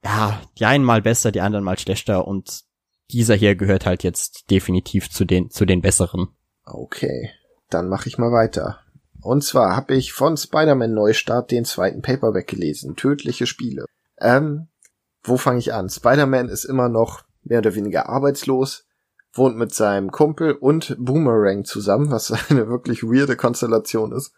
[0.05, 2.65] ja, die einen mal besser, die anderen mal schlechter und
[3.13, 6.29] dieser hier gehört halt jetzt definitiv zu den, zu den besseren.
[6.65, 7.31] Okay,
[7.69, 8.81] dann mache ich mal weiter.
[9.23, 13.85] Und zwar habe ich von Spider-Man Neustart den zweiten Paperback gelesen, Tödliche Spiele.
[14.19, 14.69] Ähm,
[15.23, 15.89] wo fange ich an?
[15.89, 18.87] Spider-Man ist immer noch mehr oder weniger arbeitslos,
[19.33, 24.33] wohnt mit seinem Kumpel und Boomerang zusammen, was eine wirklich weirde Konstellation ist,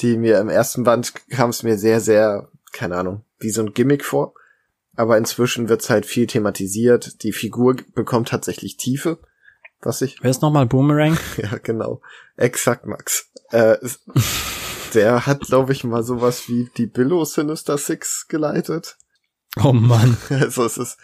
[0.00, 3.74] die mir im ersten Band kam es mir sehr, sehr, keine Ahnung, wie so ein
[3.74, 4.34] Gimmick vor.
[5.00, 7.22] Aber inzwischen wird's halt viel thematisiert.
[7.22, 9.18] Die Figur bekommt tatsächlich Tiefe,
[9.80, 10.18] was ich.
[10.20, 11.16] Wer ist nochmal Boomerang?
[11.38, 12.02] ja, genau.
[12.36, 13.30] Exakt, Max.
[13.50, 13.78] Äh,
[14.92, 18.98] der hat, glaube ich, mal sowas wie die Billo Sinister Six geleitet.
[19.64, 20.18] Oh Mann.
[20.28, 20.98] Also es ist,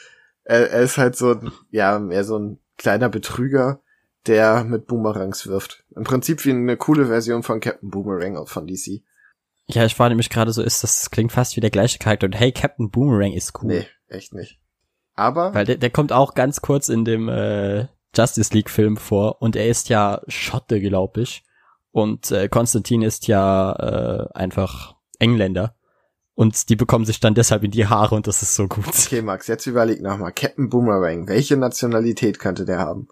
[0.45, 3.81] er, er ist halt so, ein, ja, mehr so ein kleiner Betrüger,
[4.27, 5.85] der mit Boomerangs wirft.
[5.97, 9.05] Im Prinzip wie eine coole Version von Captain Boomerang von DC.
[9.69, 12.27] Ja, ich war nämlich gerade so, ist das klingt fast wie der gleiche Charakter.
[12.27, 13.69] Und hey, Captain Boomerang ist cool.
[13.69, 14.61] Nee, echt nicht.
[15.15, 15.55] Aber.
[15.55, 19.57] Weil der, der kommt auch ganz kurz in dem äh, Justice League Film vor und
[19.57, 21.43] er ist ja Schotte, glaube ich.
[21.91, 25.75] Und äh, Konstantin ist ja äh, einfach Engländer.
[26.35, 28.87] Und die bekommen sich dann deshalb in die Haare und das ist so gut.
[28.87, 30.33] Okay, Max, jetzt überleg nochmal.
[30.33, 33.09] Captain Boomerang, welche Nationalität könnte der haben?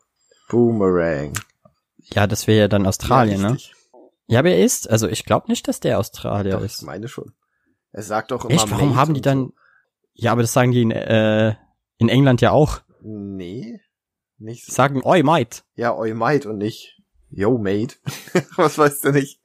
[0.51, 1.33] Boomerang.
[2.13, 3.59] Ja, das wäre ja dann Australien, ja, ne?
[4.27, 6.81] Ja, aber er ist, also ich glaube nicht, dass der Australier Doch, ist.
[6.81, 7.33] Ich meine schon.
[7.93, 8.55] Er sagt doch immer.
[8.55, 8.71] Echt?
[8.71, 9.53] Warum Mate haben die dann?
[10.15, 11.55] Ja, aber das sagen die in, äh,
[11.99, 12.81] in England ja auch.
[13.03, 13.09] So.
[13.09, 13.81] Nee.
[14.39, 14.73] Nicht so.
[14.73, 15.63] sagen, oi, mate.
[15.75, 17.97] Ja, oi mate und nicht yo mate.
[18.57, 19.41] Was weißt du nicht?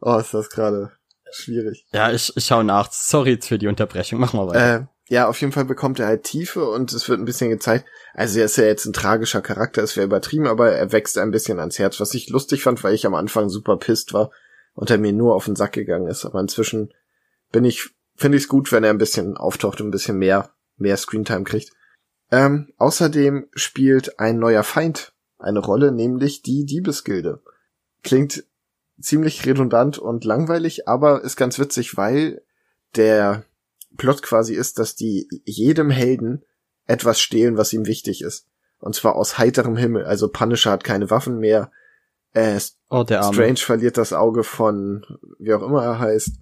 [0.00, 0.92] Oh, ist das gerade
[1.30, 1.86] schwierig.
[1.92, 2.92] Ja, ich, ich schau nach.
[2.92, 4.20] Sorry für die Unterbrechung.
[4.20, 4.76] Mach mal weiter.
[4.76, 7.86] Äh, ja, auf jeden Fall bekommt er halt Tiefe und es wird ein bisschen gezeigt.
[8.14, 11.30] Also er ist ja jetzt ein tragischer Charakter, es wäre übertrieben, aber er wächst ein
[11.30, 14.30] bisschen ans Herz, was ich lustig fand, weil ich am Anfang super pisst war
[14.74, 16.26] und er mir nur auf den Sack gegangen ist.
[16.26, 16.92] Aber inzwischen
[17.52, 20.50] bin ich, finde ich es gut, wenn er ein bisschen auftaucht und ein bisschen mehr,
[20.76, 21.72] mehr Screentime kriegt.
[22.30, 27.40] Ähm, außerdem spielt ein neuer Feind eine Rolle, nämlich die Diebesgilde.
[28.02, 28.44] Klingt
[29.00, 32.42] ziemlich redundant und langweilig, aber ist ganz witzig, weil
[32.96, 33.44] der
[33.98, 36.42] Plot quasi ist, dass die jedem Helden
[36.86, 38.46] etwas stehlen, was ihm wichtig ist.
[38.80, 40.04] Und zwar aus heiterem Himmel.
[40.04, 41.70] Also Punisher hat keine Waffen mehr.
[42.32, 42.58] Äh,
[42.88, 43.34] oh, der Arme.
[43.34, 45.04] Strange verliert das Auge von,
[45.38, 46.36] wie auch immer er heißt.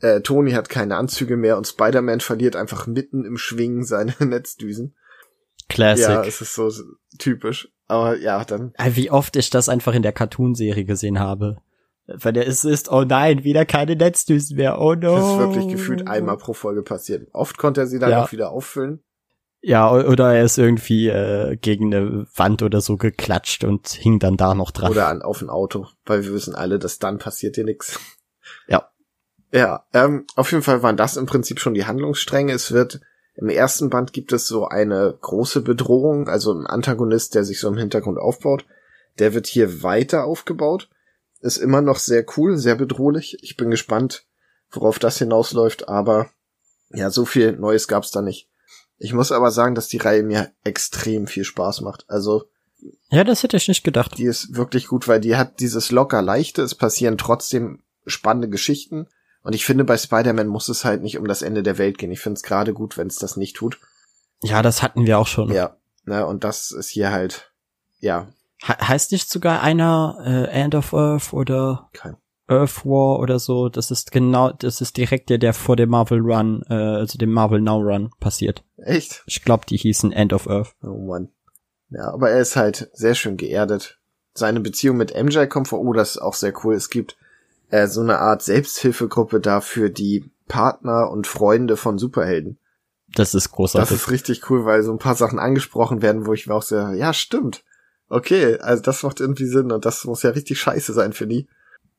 [0.00, 4.96] Äh, Tony hat keine Anzüge mehr und Spider-Man verliert einfach mitten im Schwingen seine Netzdüsen.
[5.68, 6.08] Classic.
[6.08, 6.70] Ja, es ist so
[7.18, 7.68] typisch.
[7.88, 8.72] Aber ja, dann.
[8.78, 11.58] Äh, Wie oft ich das einfach in der Cartoonserie gesehen habe.
[12.06, 15.16] Weil der ist, ist, oh nein, wieder keine Netzdüsen mehr, oh no.
[15.16, 17.28] Das ist wirklich gefühlt einmal pro Folge passiert.
[17.32, 18.24] Oft konnte er sie dann Ja.
[18.24, 19.02] auch wieder auffüllen.
[19.60, 24.36] Ja, oder er ist irgendwie äh, gegen eine Wand oder so geklatscht und hing dann
[24.36, 24.92] da noch dran.
[24.92, 25.88] Oder an, auf ein Auto.
[26.04, 27.98] Weil wir wissen alle, dass dann passiert dir nichts.
[28.68, 28.88] Ja.
[29.52, 32.52] Ja, ähm, auf jeden Fall waren das im Prinzip schon die Handlungsstränge.
[32.52, 33.00] Es wird,
[33.34, 37.66] im ersten Band gibt es so eine große Bedrohung, also ein Antagonist, der sich so
[37.66, 38.64] im Hintergrund aufbaut.
[39.18, 40.88] Der wird hier weiter aufgebaut.
[41.46, 43.38] Ist immer noch sehr cool, sehr bedrohlich.
[43.40, 44.26] Ich bin gespannt,
[44.70, 46.28] worauf das hinausläuft, aber
[46.90, 48.48] ja, so viel Neues gab's da nicht.
[48.98, 52.04] Ich muss aber sagen, dass die Reihe mir extrem viel Spaß macht.
[52.08, 52.46] Also,
[53.10, 54.18] Ja, das hätte ich nicht gedacht.
[54.18, 59.06] die ist wirklich gut, weil die hat dieses locker leichte, es passieren trotzdem spannende Geschichten.
[59.42, 62.10] Und ich finde, bei Spider-Man muss es halt nicht um das Ende der Welt gehen.
[62.10, 63.78] Ich finde es gerade gut, wenn es das nicht tut.
[64.42, 65.52] Ja, das hatten wir auch schon.
[65.52, 67.52] Ja, ne, und das ist hier halt,
[68.00, 68.26] ja,
[68.66, 72.16] He heißt nicht sogar einer äh, End of Earth oder kein.
[72.48, 73.68] Earth War oder so?
[73.68, 77.32] Das ist genau, das ist direkt der, der vor dem Marvel Run, äh, also dem
[77.32, 78.62] Marvel Now Run passiert.
[78.76, 79.24] Echt?
[79.26, 80.74] Ich glaube, die hießen End of Earth.
[80.82, 81.28] Oh Mann.
[81.90, 83.98] Ja, aber er ist halt sehr schön geerdet.
[84.34, 86.74] Seine Beziehung mit MJ kommt vor, oh, das ist auch sehr cool.
[86.74, 87.16] Es gibt
[87.70, 92.58] äh, so eine Art Selbsthilfegruppe da für die Partner und Freunde von Superhelden.
[93.14, 93.96] Das ist Das großartig.
[93.96, 96.76] ist richtig cool, weil so ein paar Sachen angesprochen werden, wo ich mir auch so,
[96.76, 97.64] ja, stimmt.
[98.08, 101.48] Okay, also das macht irgendwie Sinn und das muss ja richtig scheiße sein für die.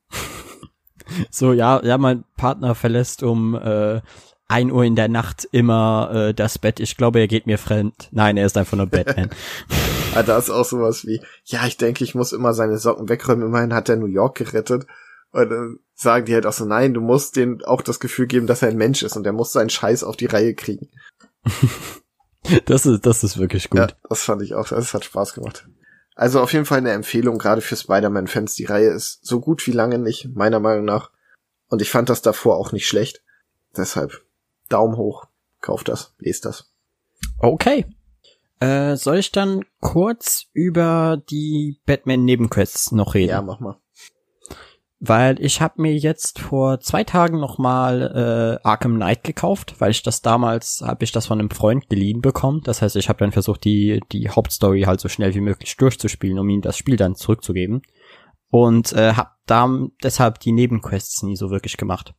[1.29, 4.01] so, ja, ja, mein Partner verlässt um äh,
[4.47, 6.79] ein Uhr in der Nacht immer äh, das Bett.
[6.79, 8.07] Ich glaube, er geht mir fremd.
[8.11, 9.29] Nein, er ist einfach nur Batman.
[10.15, 13.45] Ah, da ist auch sowas wie, ja, ich denke, ich muss immer seine Socken wegräumen.
[13.45, 14.87] Immerhin hat er New York gerettet.
[15.31, 18.47] Und dann sagen die halt auch so, nein, du musst denen auch das Gefühl geben,
[18.47, 20.89] dass er ein Mensch ist und er muss seinen Scheiß auf die Reihe kriegen.
[22.65, 23.79] das ist, das ist wirklich gut.
[23.79, 25.67] Ja, das fand ich auch, das hat Spaß gemacht.
[26.17, 28.55] Also auf jeden Fall eine Empfehlung, gerade für Spider-Man-Fans.
[28.55, 31.11] Die Reihe ist so gut wie lange nicht, meiner Meinung nach.
[31.69, 33.21] Und ich fand das davor auch nicht schlecht.
[33.77, 34.25] Deshalb,
[34.67, 35.27] Daumen hoch.
[35.61, 36.71] Kauft das, lest das.
[37.37, 37.85] Okay.
[38.59, 43.29] Äh, soll ich dann kurz über die Batman-Nebenquests noch reden?
[43.29, 43.79] Ja, mach mal.
[44.99, 49.91] Weil ich habe mir jetzt vor zwei Tagen noch mal äh, Arkham Knight gekauft, weil
[49.91, 52.61] ich das damals, habe ich das von einem Freund geliehen bekommen.
[52.63, 56.39] Das heißt, ich habe dann versucht, die, die Hauptstory halt so schnell wie möglich durchzuspielen,
[56.39, 57.83] um ihm das Spiel dann zurückzugeben.
[58.49, 59.69] Und äh, habe da
[60.01, 62.15] deshalb die Nebenquests nie so wirklich gemacht.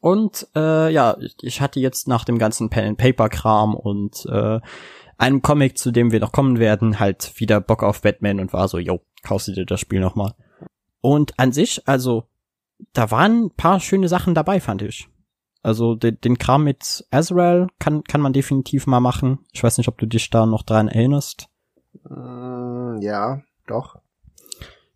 [0.00, 4.60] Und äh, ja, ich hatte jetzt nach dem ganzen Pen-and-Paper-Kram und äh,
[5.18, 8.68] einem Comic, zu dem wir noch kommen werden, halt wieder Bock auf Batman und war
[8.68, 10.34] so, yo, kaufst du dir das Spiel nochmal.
[11.06, 12.24] Und an sich, also,
[12.92, 15.08] da waren ein paar schöne Sachen dabei, fand ich.
[15.62, 19.38] Also den, den Kram mit Azrael kann, kann man definitiv mal machen.
[19.52, 21.48] Ich weiß nicht, ob du dich da noch dran erinnerst.
[22.02, 24.00] Mm, ja, doch.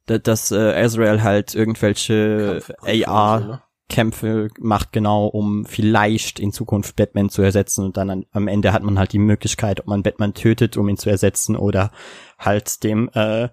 [0.07, 7.31] Dass, dass äh, Azrael halt irgendwelche AR Kämpfe macht, genau, um vielleicht in Zukunft Batman
[7.31, 10.35] zu ersetzen und dann an, am Ende hat man halt die Möglichkeit, ob man Batman
[10.35, 11.93] tötet, um ihn zu ersetzen oder
[12.37, 13.51] halt dem, äh,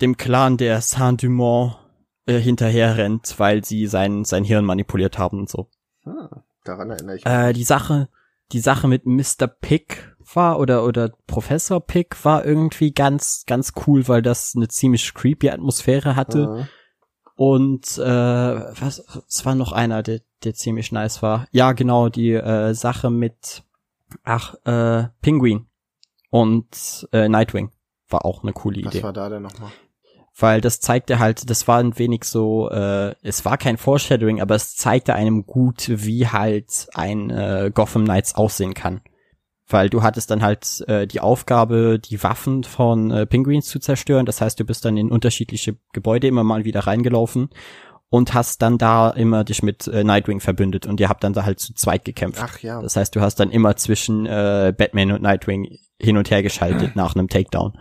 [0.00, 1.76] dem Clan der Saint-Dumont
[2.26, 5.68] äh, hinterher rennt, weil sie sein, sein Hirn manipuliert haben und so.
[6.04, 6.28] Hm,
[6.64, 7.32] daran erinnere ich mich.
[7.32, 8.08] Äh, die Sache,
[8.52, 9.46] die Sache mit Mr.
[9.46, 15.14] Pick war oder, oder Professor Pick war irgendwie ganz, ganz cool, weil das eine ziemlich
[15.14, 16.46] creepy Atmosphäre hatte.
[16.46, 16.68] Mhm.
[17.34, 21.46] Und äh, was, es war noch einer, der, der ziemlich nice war.
[21.52, 23.62] Ja, genau, die äh, Sache mit
[24.24, 25.66] ach, äh, Penguin
[26.30, 27.70] und äh, Nightwing
[28.08, 28.98] war auch eine coole Idee.
[28.98, 29.70] Was war da denn nochmal?
[30.40, 34.54] Weil das zeigte halt, das war ein wenig so, äh, es war kein Foreshadowing, aber
[34.54, 39.00] es zeigte einem gut, wie halt ein äh, Gotham Knights aussehen kann.
[39.66, 44.26] Weil du hattest dann halt äh, die Aufgabe, die Waffen von äh, Penguins zu zerstören.
[44.26, 47.50] Das heißt, du bist dann in unterschiedliche Gebäude immer mal wieder reingelaufen
[48.08, 51.44] und hast dann da immer dich mit äh, Nightwing verbündet und ihr habt dann da
[51.44, 52.40] halt zu zweit gekämpft.
[52.42, 52.80] Ach ja.
[52.80, 56.94] Das heißt, du hast dann immer zwischen äh, Batman und Nightwing hin und her geschaltet
[56.94, 57.76] nach einem Takedown.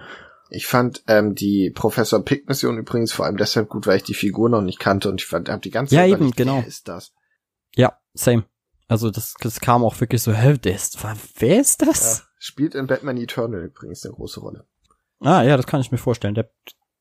[0.50, 4.14] Ich fand ähm, die Professor Pick Mission übrigens vor allem deshalb gut, weil ich die
[4.14, 6.58] Figur noch nicht kannte und ich fand, hab die ganze Ja, Zeit eben, überlegt, genau.
[6.58, 7.14] Wer ist das?
[7.76, 8.46] Ja, same.
[8.88, 10.98] Also das, das kam auch wirklich so, hä, der ist,
[11.36, 12.20] wer ist das?
[12.20, 14.66] Ja, spielt in Batman Eternal übrigens eine große Rolle.
[15.20, 16.36] Ah, ja, das kann ich mir vorstellen.
[16.36, 16.50] Der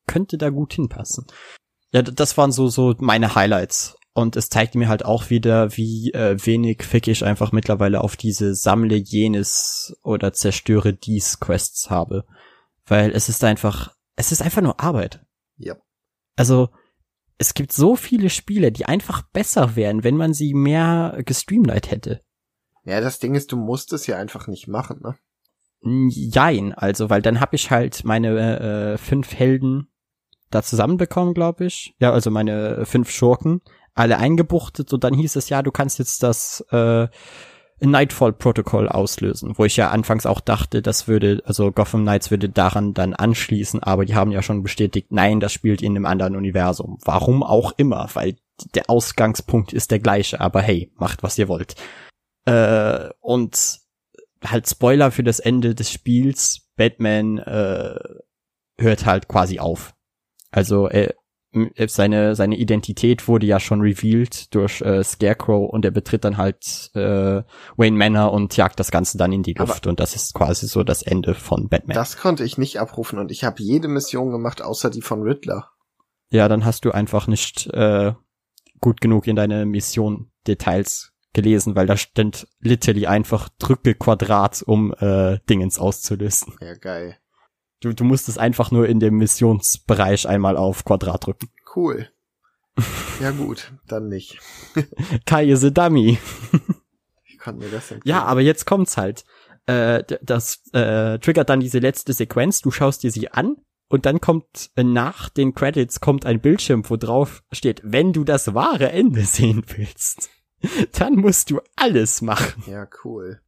[0.05, 1.25] könnte da gut hinpassen.
[1.91, 3.95] Ja, das waren so, so meine Highlights.
[4.13, 8.15] Und es zeigte mir halt auch wieder, wie äh, wenig Fick ich einfach mittlerweile auf
[8.15, 12.25] diese Sammle jenes oder zerstöre dies Quests habe.
[12.87, 15.25] Weil es ist einfach, es ist einfach nur Arbeit.
[15.57, 15.75] Ja.
[16.35, 16.69] Also,
[17.37, 22.21] es gibt so viele Spiele, die einfach besser wären, wenn man sie mehr gestreamlight hätte.
[22.83, 25.17] Ja, das Ding ist, du musst es ja einfach nicht machen, ne?
[26.09, 29.91] Jein, also, weil dann hab ich halt meine äh, fünf Helden
[30.49, 31.95] da zusammenbekommen, glaube ich.
[31.99, 33.61] Ja, also meine fünf Schurken,
[33.93, 37.07] alle eingebuchtet und dann hieß es ja, du kannst jetzt das äh,
[37.79, 42.49] Nightfall Protokoll auslösen, wo ich ja anfangs auch dachte, das würde, also Gotham Knights würde
[42.49, 46.35] daran dann anschließen, aber die haben ja schon bestätigt, nein, das spielt in einem anderen
[46.35, 46.97] Universum.
[47.03, 48.37] Warum auch immer, weil
[48.73, 51.75] der Ausgangspunkt ist der gleiche, aber hey, macht was ihr wollt.
[52.45, 53.79] Äh, und
[54.43, 57.99] halt Spoiler für das Ende des Spiels, Batman äh,
[58.79, 59.93] hört halt quasi auf.
[60.49, 61.13] Also äh, m-
[61.87, 66.91] seine seine Identität wurde ja schon revealed durch äh, Scarecrow und er betritt dann halt
[66.95, 67.41] äh,
[67.77, 70.67] Wayne Manor und jagt das Ganze dann in die Aber- Luft und das ist quasi
[70.67, 71.95] so das Ende von Batman.
[71.95, 75.69] Das konnte ich nicht abrufen und ich habe jede Mission gemacht, außer die von Riddler.
[76.29, 78.13] ja, dann hast du einfach nicht äh,
[78.81, 84.93] gut genug in deine Mission Details gelesen, weil da stand literally einfach drücke Quadrat, um
[84.99, 86.55] äh, Dingens auszulösen.
[86.61, 87.17] Ja, geil.
[87.81, 91.49] Du, du musstest einfach nur in dem Missionsbereich einmal auf Quadrat drücken.
[91.75, 92.09] Cool.
[93.19, 94.39] Ja gut, dann nicht.
[95.25, 96.17] Kai is a dummy.
[97.25, 97.99] Wie konnten wir das denn?
[98.03, 99.25] Ja, aber jetzt kommt's halt.
[99.65, 103.57] Äh, das äh, triggert dann diese letzte Sequenz, du schaust dir sie an
[103.89, 108.23] und dann kommt äh, nach den Credits kommt ein Bildschirm, wo drauf steht, wenn du
[108.23, 110.29] das wahre Ende sehen willst,
[110.97, 112.63] dann musst du alles machen.
[112.67, 113.41] Ja, cool.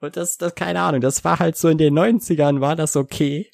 [0.00, 3.48] Und das, das, keine Ahnung, das war halt so in den 90ern war das okay.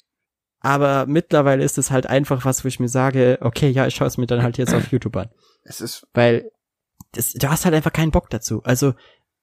[0.61, 4.07] Aber mittlerweile ist es halt einfach was, wo ich mir sage, okay, ja, ich schaue
[4.07, 5.29] es mir dann halt jetzt auf YouTube an.
[5.63, 6.51] Es ist, Weil
[7.13, 8.61] das, du hast halt einfach keinen Bock dazu.
[8.63, 8.93] Also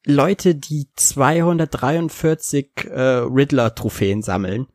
[0.05, 4.67] Leute, die 243 äh, Riddler-Trophäen sammeln,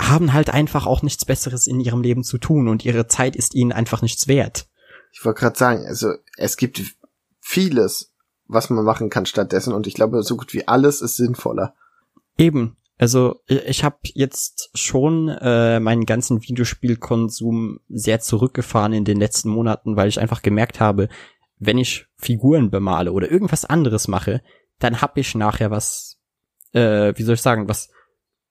[0.00, 3.54] haben halt einfach auch nichts Besseres in ihrem Leben zu tun und ihre Zeit ist
[3.54, 4.68] ihnen einfach nichts wert.
[5.12, 6.82] ich wollte gerade sagen, also es gibt
[7.40, 8.12] vieles,
[8.46, 11.74] was man machen kann stattdessen und ich glaube, so gut wie alles ist sinnvoller.
[12.36, 12.76] Eben.
[12.98, 19.96] Also ich- habe jetzt schon äh, meinen ganzen Videospielkonsum sehr zurückgefahren in den letzten Monaten,
[19.96, 21.08] weil ich einfach gemerkt habe,
[21.58, 24.42] wenn ich Figuren bemale oder irgendwas anderes mache,
[24.78, 26.20] dann hab ich nachher was,
[26.72, 27.90] äh, wie soll ich sagen, was,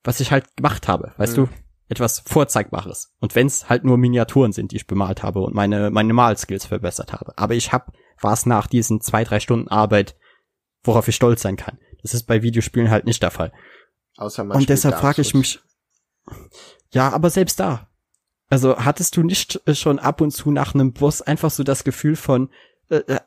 [0.04, 1.46] was ich halt gemacht habe, weißt Mhm.
[1.46, 1.50] du?
[1.90, 3.14] Etwas Vorzeigbares.
[3.22, 7.14] Und wenn's halt nur Miniaturen sind, die ich bemalt habe und meine, meine Malskills verbessert
[7.14, 7.38] habe.
[7.38, 10.18] Aber ich hab was nach diesen zwei, drei Stunden Arbeit,
[10.84, 11.80] worauf ich stolz sein kann.
[12.02, 13.54] Das ist bei Videospielen halt nicht der Fall.
[14.18, 15.60] Außer man Und deshalb frage ich mich,
[16.92, 17.90] ja, aber selbst da.
[18.50, 21.84] Also hattest du nicht äh, schon ab und zu nach einem Boss einfach so das
[21.84, 22.50] Gefühl von
[22.90, 23.20] äh, äh,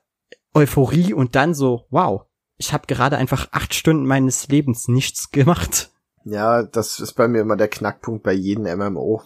[0.54, 2.22] Euphorie und dann so, wow,
[2.56, 5.90] ich habe gerade einfach acht Stunden meines Lebens nichts gemacht.
[6.24, 9.22] Ja, das ist bei mir immer der Knackpunkt bei jedem MMO.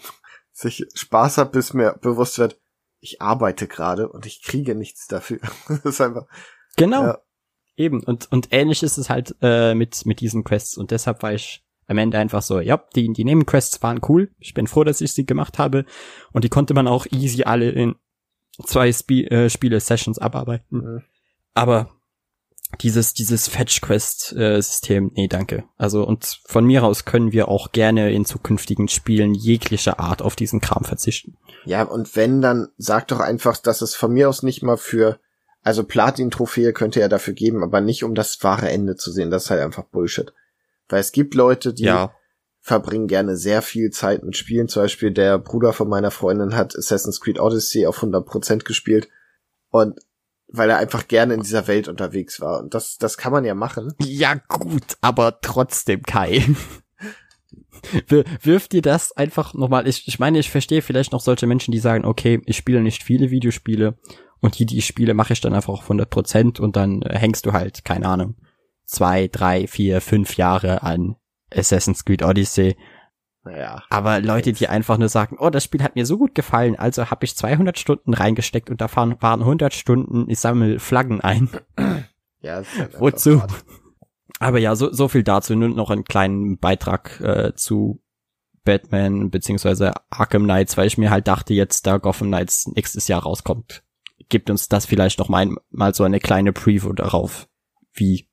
[0.52, 2.60] Dass ich Spaß hab, bis mir bewusst wird,
[3.00, 5.40] ich arbeite gerade und ich kriege nichts dafür.
[5.68, 6.26] das ist einfach,
[6.76, 7.04] Genau.
[7.04, 7.18] Ja.
[7.76, 8.02] Eben.
[8.02, 10.76] Und, und ähnlich ist es halt äh, mit, mit diesen Quests.
[10.76, 14.30] Und deshalb war ich am Ende einfach so, ja, die, die Nebenquests waren cool.
[14.38, 15.84] Ich bin froh, dass ich sie gemacht habe.
[16.32, 17.96] Und die konnte man auch easy alle in
[18.64, 20.78] zwei Spi äh, Spiele-Sessions abarbeiten.
[20.78, 21.02] Mhm.
[21.54, 21.90] Aber
[22.80, 25.64] dieses, dieses Fetch-Quest-System, nee, danke.
[25.76, 30.36] Also, und von mir aus können wir auch gerne in zukünftigen Spielen jeglicher Art auf
[30.36, 31.36] diesen Kram verzichten.
[31.64, 35.20] ja, und wenn, dann sag doch einfach, dass es von mir aus nicht mal für,
[35.64, 39.30] also Platin-Trophäe könnte er dafür geben, aber nicht um das wahre Ende zu sehen.
[39.30, 40.32] Das ist halt einfach Bullshit.
[40.88, 41.84] Weil es gibt Leute, die
[42.60, 44.68] verbringen gerne sehr viel Zeit mit Spielen.
[44.68, 49.08] Zum Beispiel der Bruder von meiner Freundin hat Assassin's Creed Odyssey auf 100% gespielt.
[49.70, 49.98] Und
[50.48, 52.60] weil er einfach gerne in dieser Welt unterwegs war.
[52.60, 53.92] Und das, das kann man ja machen.
[54.00, 56.44] Ja, gut, aber trotzdem, Kai.
[58.08, 59.86] Wir- Wirf dir das einfach nochmal.
[59.88, 63.02] Ich, ich meine, ich verstehe vielleicht noch solche Menschen, die sagen, okay, ich spiele nicht
[63.02, 63.98] viele Videospiele
[64.40, 67.18] und die, die ich spiele, mache ich dann einfach auf 100 Prozent und dann äh,
[67.18, 68.36] hängst du halt, keine Ahnung,
[68.84, 71.16] zwei, drei, vier, fünf Jahre an
[71.54, 72.76] Assassin's Creed Odyssey.
[73.44, 73.82] Naja.
[73.90, 77.10] Aber Leute, die einfach nur sagen, oh, das Spiel hat mir so gut gefallen, also
[77.10, 81.50] habe ich 200 Stunden reingesteckt und da waren waren 100 Stunden, ich sammle Flaggen ein.
[82.40, 83.42] Ja, halt Wozu?
[83.42, 83.64] hart.
[84.40, 85.54] Aber ja, so, so viel dazu.
[85.54, 88.02] Nur noch einen kleinen Beitrag äh, zu
[88.64, 93.22] Batman beziehungsweise Arkham Knights, weil ich mir halt dachte, jetzt da Gotham Knights nächstes Jahr
[93.22, 93.84] rauskommt,
[94.28, 97.48] gibt uns das vielleicht noch mal, mal so eine kleine Preview darauf,
[97.92, 98.28] wie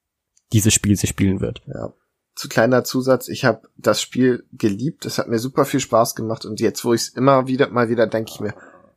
[0.54, 1.62] dieses Spiel sich spielen wird.
[1.68, 1.94] Ja.
[2.34, 6.46] Zu kleiner Zusatz, ich habe das Spiel geliebt, es hat mir super viel Spaß gemacht
[6.46, 8.54] und jetzt, wo ich es immer wieder mal wieder denke ich mir,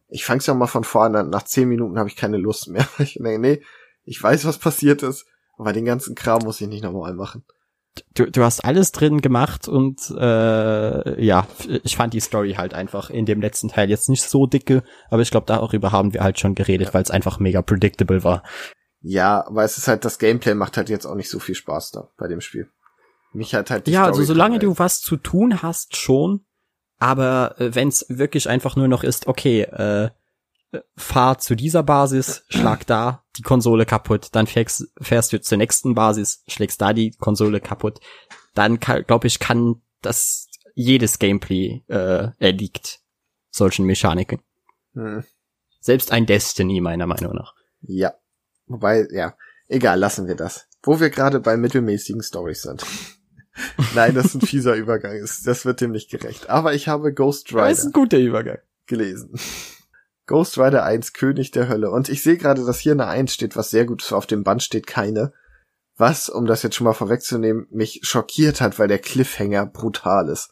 [0.09, 2.87] ich fang's ja mal von vorne an, nach zehn Minuten habe ich keine Lust mehr.
[2.99, 3.62] Ich denke, nee,
[4.05, 5.26] ich weiß, was passiert ist,
[5.59, 7.45] aber den ganzen Kram muss ich nicht nochmal machen.
[8.14, 11.47] Du, du hast alles drin gemacht und äh, ja,
[11.84, 15.22] ich fand die Story halt einfach in dem letzten Teil jetzt nicht so dicke, aber
[15.22, 18.42] ich glaube, darüber haben wir halt schon geredet, weil es einfach mega predictable war.
[19.01, 21.92] Ja, aber es ist halt, das Gameplay macht halt jetzt auch nicht so viel Spaß
[21.92, 22.68] da bei dem Spiel.
[23.32, 26.45] Mich hat halt die Ja, Story also solange du was zu tun hast, schon.
[26.99, 30.11] Aber äh, wenn es wirklich einfach nur noch ist, okay, äh,
[30.97, 35.95] fahr zu dieser Basis, schlag da die Konsole kaputt, dann fährst, fährst du zur nächsten
[35.95, 38.01] Basis, schlägst da die Konsole kaputt,
[38.55, 43.01] dann glaube ich, kann das jedes Gameplay äh, erliegt
[43.51, 44.41] solchen Mechaniken.
[44.95, 45.25] Hm.
[45.81, 47.55] Selbst ein Destiny, meiner Meinung nach.
[47.83, 48.14] Ja.
[48.66, 49.37] Wobei, ja,
[49.68, 50.66] egal, lassen wir das.
[50.83, 52.85] Wo wir gerade bei mittelmäßigen Stories sind.
[53.95, 55.20] Nein, das ist ein fieser Übergang.
[55.45, 56.49] Das wird dem nicht gerecht.
[56.51, 58.59] Aber ich habe Ghost Das ist Rider ein guter Übergang.
[58.87, 59.39] gelesen.
[60.27, 61.91] Ghost Rider 1, König der Hölle.
[61.91, 64.12] Und ich sehe gerade, dass hier eine 1 steht, was sehr gut ist.
[64.12, 65.33] Auf dem Band steht keine.
[65.97, 70.51] Was, um das jetzt schon mal vorwegzunehmen, mich schockiert hat, weil der Cliffhanger brutal ist.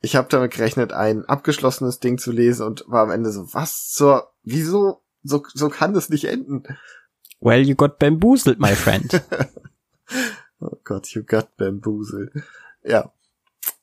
[0.00, 3.88] Ich habe damit gerechnet, ein abgeschlossenes Ding zu lesen und war am Ende so, was
[3.88, 6.64] zur, wieso, so, so kann das nicht enden.
[7.40, 9.22] Well, you got bamboozled, my friend.
[10.60, 12.30] Oh Gott, you got bamboozled.
[12.82, 13.12] Ja.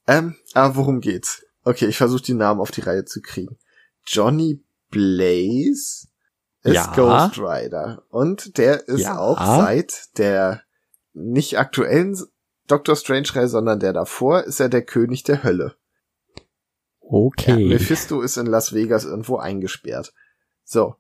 [0.08, 1.46] Ähm, aber worum geht's?
[1.64, 3.58] Okay, ich versuche die Namen auf die Reihe zu kriegen.
[4.06, 6.08] Johnny Blaze
[6.64, 6.94] ist Ja.
[6.96, 8.04] Ghost Rider.
[8.10, 9.18] Und der ist Ja.
[9.18, 10.62] auch seit der
[11.14, 12.18] nicht aktuellen
[12.68, 15.76] Doctor Strange-Reihe, sondern der davor, ist er der König der Hölle.
[17.02, 17.68] Ja, Okay.
[17.68, 20.14] Mephisto ist in Las Vegas irgendwo eingesperrt.
[20.64, 20.96] So,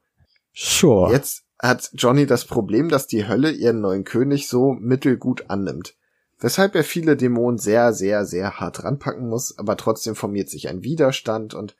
[0.53, 1.11] sure.
[1.13, 5.95] Jetzt hat Johnny das Problem, dass die Hölle ihren neuen König so mittelgut annimmt.
[6.39, 10.83] Weshalb er viele Dämonen sehr, sehr, sehr hart ranpacken muss, aber trotzdem formiert sich ein
[10.83, 11.77] Widerstand und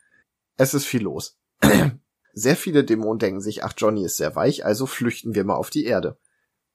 [0.56, 1.38] es ist viel los.
[2.34, 5.70] Sehr viele Dämonen denken sich, ach, Johnny ist sehr weich, also flüchten wir mal auf
[5.70, 6.18] die Erde.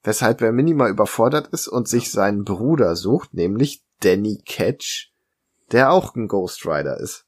[0.03, 5.13] Weshalb er minimal überfordert ist und sich seinen Bruder sucht, nämlich Danny Ketch,
[5.73, 7.27] der auch ein Ghost Rider ist.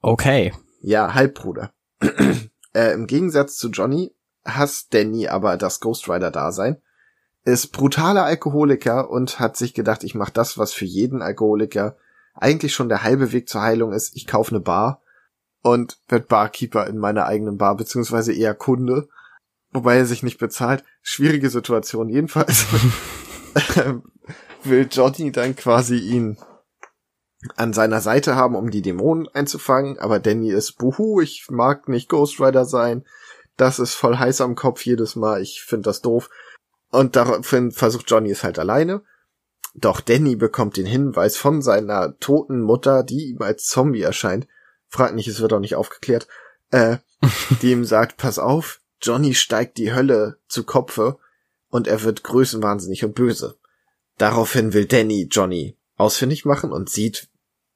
[0.00, 0.52] Okay.
[0.80, 1.72] Ja, Halbbruder.
[2.74, 4.14] äh, Im Gegensatz zu Johnny
[4.44, 6.80] hasst Danny aber das Ghost Rider-Dasein,
[7.44, 11.96] ist brutaler Alkoholiker und hat sich gedacht, ich mache das, was für jeden Alkoholiker
[12.34, 14.16] eigentlich schon der halbe Weg zur Heilung ist.
[14.16, 15.01] Ich kaufe eine Bar
[15.62, 19.08] und werd Barkeeper in meiner eigenen Bar, beziehungsweise eher Kunde,
[19.70, 20.84] wobei er sich nicht bezahlt.
[21.02, 22.66] Schwierige Situation jedenfalls.
[24.64, 26.38] will Johnny dann quasi ihn
[27.56, 32.08] an seiner Seite haben, um die Dämonen einzufangen, aber Danny ist buhu, ich mag nicht
[32.08, 33.04] Ghost Rider sein.
[33.56, 36.30] Das ist voll heiß am Kopf jedes Mal, ich finde das doof.
[36.90, 39.02] Und daraufhin versucht Johnny es halt alleine.
[39.74, 44.46] Doch Danny bekommt den Hinweis von seiner toten Mutter, die ihm als Zombie erscheint.
[44.92, 46.28] Fragt nicht, es wird auch nicht aufgeklärt.
[46.70, 46.98] Äh,
[47.62, 51.18] die ihm sagt, pass auf, Johnny steigt die Hölle zu Kopfe
[51.70, 53.56] und er wird größenwahnsinnig und böse.
[54.18, 57.28] Daraufhin will Danny Johnny ausfindig machen und sieht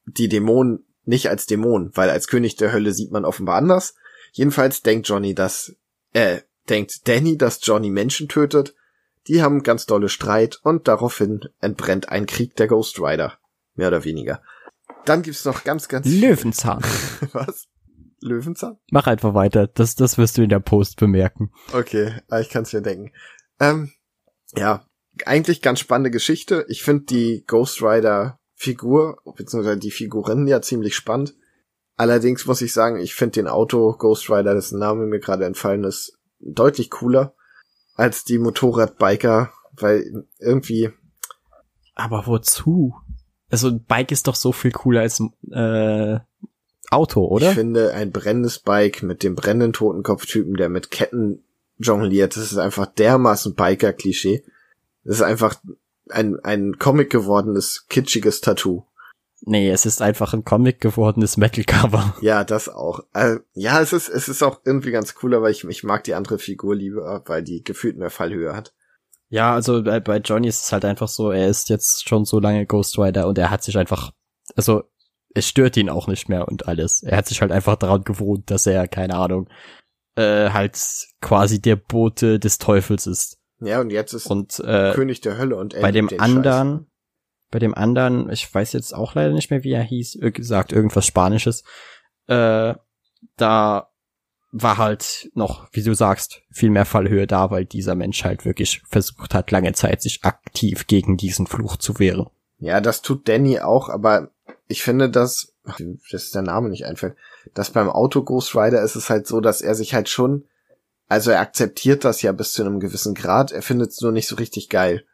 [0.05, 3.95] die Dämonen nicht als Dämonen, weil als König der Hölle sieht man offenbar anders.
[4.31, 5.75] Jedenfalls denkt Johnny, dass,
[6.13, 8.75] äh, denkt Danny, dass Johnny Menschen tötet.
[9.27, 13.39] Die haben ganz dolle Streit und daraufhin entbrennt ein Krieg der Ghost Rider.
[13.73, 14.43] Mehr oder weniger.
[15.07, 16.83] Dann gibt's noch ganz, ganz Löwenzahn.
[17.31, 17.67] Was?
[18.19, 18.77] Löwenzahn?
[18.91, 19.67] Mach einfach weiter.
[19.67, 21.51] Das, das wirst du in der Post bemerken.
[21.71, 23.13] Okay, ich kann's mir denken.
[23.59, 23.91] Ähm,
[24.55, 24.85] ja,
[25.25, 26.65] eigentlich ganz spannende Geschichte.
[26.67, 31.35] Ich finde die Ghost Rider Figur, beziehungsweise die Figuren ja ziemlich spannend.
[31.95, 35.83] Allerdings muss ich sagen, ich finde den Auto Ghost Rider, dessen Name mir gerade entfallen
[35.83, 37.33] ist, deutlich cooler
[37.95, 40.91] als die Motorradbiker, weil irgendwie.
[41.95, 42.93] Aber wozu?
[43.49, 45.21] Also ein Bike ist doch so viel cooler als
[45.51, 46.19] äh,
[46.89, 47.49] Auto, oder?
[47.49, 51.43] Ich finde ein brennendes Bike mit dem brennenden Totenkopftypen, der mit Ketten
[51.77, 54.43] jongliert, das ist einfach dermaßen Biker-Klischee.
[55.03, 55.55] Das ist einfach
[56.09, 58.83] ein, ein Comic gewordenes, kitschiges Tattoo.
[59.41, 62.15] Nee, es ist einfach ein Comic gewordenes Metal-Cover.
[62.21, 63.01] Ja, das auch.
[63.13, 66.15] Also, ja, es ist, es ist auch irgendwie ganz cool, aber ich, ich mag die
[66.15, 68.73] andere Figur lieber, weil die gefühlt mehr Fallhöhe hat.
[69.29, 72.39] Ja, also bei, bei Johnny ist es halt einfach so, er ist jetzt schon so
[72.39, 74.11] lange Ghost Rider und er hat sich einfach,
[74.55, 74.83] also
[75.33, 77.03] es stört ihn auch nicht mehr und alles.
[77.03, 79.49] Er hat sich halt einfach daran gewohnt, dass er, keine Ahnung,
[80.15, 80.79] äh, halt
[81.21, 83.37] quasi der Bote des Teufels ist.
[83.59, 86.87] Ja, und jetzt ist und, äh, König der Hölle und bei dem anderen, Scheiß.
[87.51, 91.05] bei dem anderen, ich weiß jetzt auch leider nicht mehr, wie er hieß, gesagt irgendwas
[91.05, 91.63] Spanisches,
[92.27, 92.75] äh,
[93.35, 93.86] da
[94.61, 98.81] war halt noch, wie du sagst, viel mehr Fallhöhe da, weil dieser Mensch halt wirklich
[98.87, 102.27] versucht hat, lange Zeit sich aktiv gegen diesen Fluch zu wehren.
[102.59, 104.29] Ja, das tut Danny auch, aber
[104.67, 105.53] ich finde, dass,
[106.11, 107.15] das ist der Name nicht einfällt,
[107.53, 110.45] dass beim Auto Ghost Rider ist es halt so, dass er sich halt schon
[111.09, 114.27] also er akzeptiert das ja bis zu einem gewissen Grad, er findet es nur nicht
[114.27, 115.05] so richtig geil.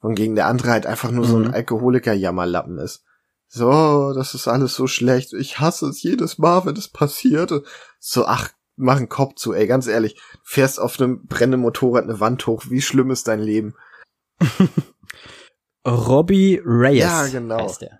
[0.00, 1.30] Und gegen der andere halt einfach nur mhm.
[1.30, 1.54] so ein mhm.
[1.54, 3.04] Alkoholiker-Jammerlappen ist.
[3.48, 5.32] So, das ist alles so schlecht.
[5.32, 7.52] Ich hasse es jedes Mal, wenn es passiert.
[8.00, 10.20] So, ach, mach einen Kopf zu, ey, ganz ehrlich.
[10.42, 12.64] Fährst auf einem brennenden Motorrad eine Wand hoch.
[12.68, 13.74] Wie schlimm ist dein Leben?
[15.86, 17.04] Robbie Reyes.
[17.04, 17.64] Ja, genau.
[17.64, 17.98] Heißt der.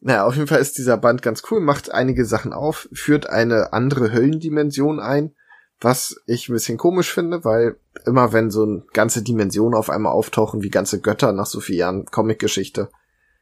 [0.00, 3.72] Naja, auf jeden Fall ist dieser Band ganz cool, macht einige Sachen auf, führt eine
[3.72, 5.34] andere Höllendimension ein
[5.80, 10.12] was ich ein bisschen komisch finde, weil immer wenn so eine ganze Dimension auf einmal
[10.12, 12.88] auftauchen, wie ganze Götter nach so vielen Jahren Comic-Geschichte,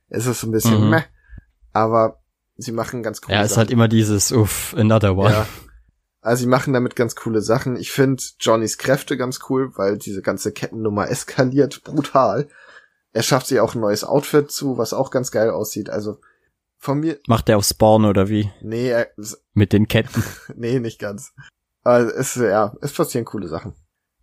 [0.09, 0.91] ist es ein bisschen mhm.
[0.91, 1.03] meh.
[1.73, 2.21] Aber
[2.57, 5.31] sie machen ganz coole Ja, es ist halt immer dieses, uff, another one.
[5.31, 5.47] Ja.
[6.23, 7.77] Also sie machen damit ganz coole Sachen.
[7.77, 12.49] Ich finde Johnnys Kräfte ganz cool, weil diese ganze Kettennummer eskaliert brutal.
[13.13, 15.91] Er schafft sich auch ein neues Outfit zu, was auch ganz geil aussieht.
[15.91, 16.19] Also
[16.79, 17.19] von mir.
[17.27, 18.51] Macht er auf Spawn oder wie?
[18.63, 19.11] Nee, er,
[19.53, 20.23] mit den Ketten.
[20.57, 21.33] nee, nicht ganz.
[21.83, 23.75] Also es, ja, es passieren coole Sachen.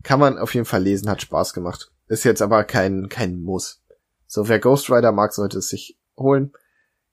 [0.02, 1.92] Kann man auf jeden Fall lesen, hat Spaß gemacht.
[2.08, 3.84] Ist jetzt aber kein, kein Muss.
[4.26, 6.54] So, wer Ghost Rider mag, sollte es sich holen.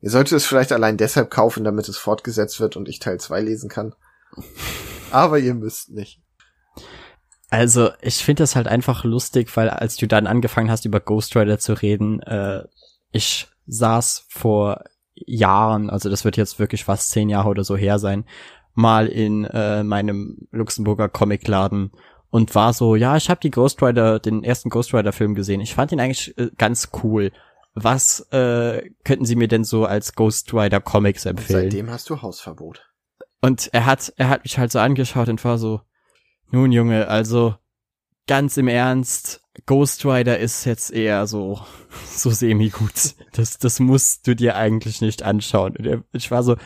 [0.00, 3.40] Ihr solltet es vielleicht allein deshalb kaufen, damit es fortgesetzt wird und ich Teil 2
[3.40, 3.94] lesen kann.
[5.10, 6.20] Aber ihr müsst nicht.
[7.48, 11.36] Also, ich finde das halt einfach lustig, weil als du dann angefangen hast, über Ghost
[11.36, 12.64] Rider zu reden, äh,
[13.12, 14.84] ich saß vor
[15.14, 18.24] Jahren, also das wird jetzt wirklich fast zehn Jahre oder so her sein,
[18.74, 21.92] mal in äh, meinem Luxemburger Comicladen
[22.30, 25.60] und war so, ja, ich habe die Ghost Rider, den ersten Ghost Rider Film gesehen.
[25.60, 27.32] Ich fand ihn eigentlich äh, ganz cool.
[27.74, 31.62] Was äh, könnten Sie mir denn so als Ghost Rider Comics empfehlen?
[31.62, 32.86] seitdem hast du Hausverbot.
[33.40, 35.80] Und er hat, er hat mich halt so angeschaut und war so,
[36.50, 37.54] nun Junge, also
[38.26, 41.60] ganz im Ernst, Ghost Rider ist jetzt eher so,
[42.06, 43.14] so semi-gut.
[43.32, 45.76] Das, das musst du dir eigentlich nicht anschauen.
[45.76, 46.56] Und ich war so,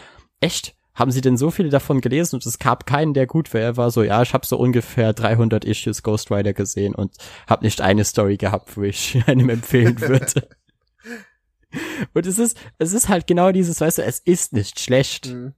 [0.41, 0.75] echt?
[1.01, 3.61] haben sie denn so viele davon gelesen und es gab keinen, der gut war.
[3.61, 7.16] Er war so, ja, ich habe so ungefähr 300 Issues Ghost Rider gesehen und
[7.47, 10.49] habe nicht eine Story gehabt, wo ich einem empfehlen würde.
[12.14, 15.55] und es ist, es ist halt genau dieses, weißt du, es ist nicht schlecht, mhm.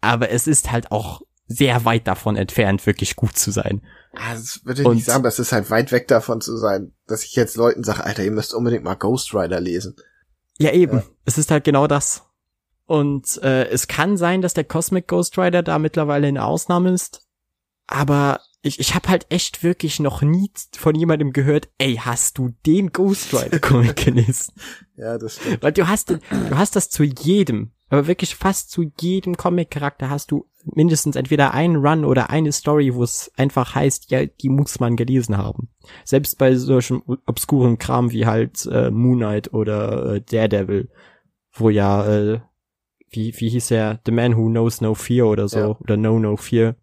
[0.00, 3.82] Aber es ist halt auch sehr weit davon entfernt, wirklich gut zu sein.
[4.12, 6.92] Also, das würde ich und, nicht sagen, das ist halt weit weg davon zu sein,
[7.06, 9.96] dass ich jetzt Leuten sage, Alter, ihr müsst unbedingt mal Ghost Rider lesen.
[10.58, 10.98] Ja, eben.
[10.98, 11.04] Ja.
[11.24, 12.22] Es ist halt genau das.
[12.86, 17.26] Und äh, es kann sein, dass der Cosmic Ghost Rider da mittlerweile eine Ausnahme ist.
[17.86, 22.50] Aber ich, ich habe halt echt wirklich noch nie von jemandem gehört, ey, hast du
[22.66, 24.54] den Ghost Rider Comic gelesen?
[24.96, 25.62] ja, das stimmt.
[25.62, 26.20] Weil du hast, du
[26.52, 31.76] hast das zu jedem, aber wirklich fast zu jedem Comic-Charakter hast du mindestens entweder einen
[31.76, 35.68] Run oder eine Story, wo es einfach heißt, ja, die muss man gelesen haben.
[36.04, 40.88] Selbst bei solchen obskuren Kram wie halt äh, Moon Knight oder äh, Daredevil,
[41.52, 42.40] wo ja, äh,
[43.10, 45.66] wie, wie hieß er, The Man Who Knows No Fear oder so, Ja.
[45.80, 46.76] oder No No Fear.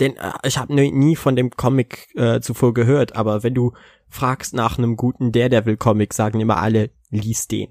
[0.00, 3.72] Den, äh, ich habe nie von dem Comic äh, zuvor gehört, aber wenn du
[4.08, 7.68] fragst nach einem guten Daredevil-Comic, sagen immer alle, lies den.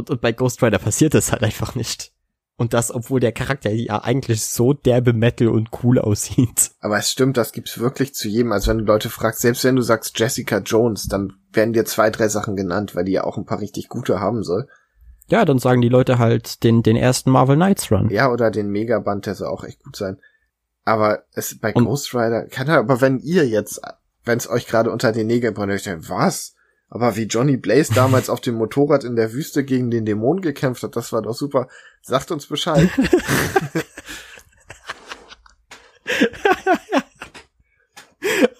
[0.00, 2.12] Und, und bei Ghost Rider passiert das halt einfach nicht.
[2.56, 6.72] Und das, obwohl der Charakter ja eigentlich so derbe Metal und cool aussieht.
[6.80, 8.52] Aber es stimmt, das gibt's wirklich zu jedem.
[8.52, 12.10] Also wenn du Leute fragst, selbst wenn du sagst Jessica Jones, dann werden dir zwei,
[12.10, 14.68] drei Sachen genannt, weil die ja auch ein paar richtig gute haben soll.
[15.28, 18.10] Ja, dann sagen die Leute halt den, den ersten Marvel Knights Run.
[18.10, 20.18] Ja, oder den Megaband, der soll auch echt gut sein.
[20.84, 23.80] Aber es bei Und- Ghost Rider, kann er, aber wenn ihr jetzt,
[24.24, 26.54] wenn es euch gerade unter den Nägeln brennt, euch denkt, was?
[26.90, 30.82] Aber wie Johnny Blaze damals auf dem Motorrad in der Wüste gegen den Dämon gekämpft
[30.82, 31.68] hat, das war doch super.
[32.02, 32.90] Sagt uns Bescheid.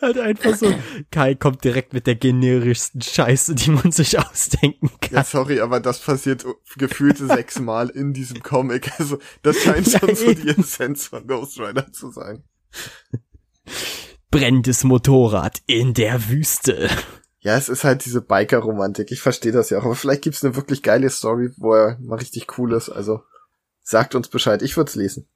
[0.01, 0.73] Halt einfach so.
[1.11, 5.17] Kai kommt direkt mit der generischsten Scheiße, die man sich ausdenken kann.
[5.17, 8.91] Ja, sorry, aber das passiert gefühlte sechsmal in diesem Comic.
[8.99, 10.43] Also, das scheint schon so eben.
[10.43, 12.45] die Essenz von Ghost Rider zu sein.
[14.31, 16.89] Brennendes Motorrad in der Wüste.
[17.41, 19.11] Ja, es ist halt diese Biker-Romantik.
[19.11, 19.85] Ich verstehe das ja auch.
[19.85, 22.91] Aber vielleicht gibt's eine wirklich geile Story, wo er mal richtig cool ist.
[22.91, 23.23] Also,
[23.83, 24.63] sagt uns Bescheid.
[24.63, 25.27] Ich würde lesen.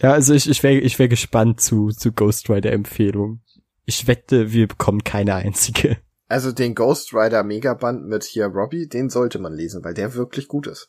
[0.00, 3.42] Ja, also ich, ich wäre ich wär gespannt zu, zu Ghost Rider Empfehlungen.
[3.84, 5.98] Ich wette, wir bekommen keine einzige.
[6.26, 10.48] Also, den Ghost Rider Megaband mit hier Robbie, den sollte man lesen, weil der wirklich
[10.48, 10.88] gut ist.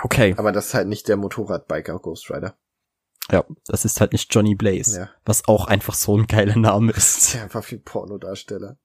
[0.00, 0.34] Okay.
[0.38, 2.56] Aber das ist halt nicht der Motorradbiker Ghost Rider.
[3.30, 4.98] Ja, das ist halt nicht Johnny Blaze.
[4.98, 5.10] Ja.
[5.24, 7.34] Was auch einfach so ein geiler Name ist.
[7.34, 8.78] Der einfach ein Pornodarsteller.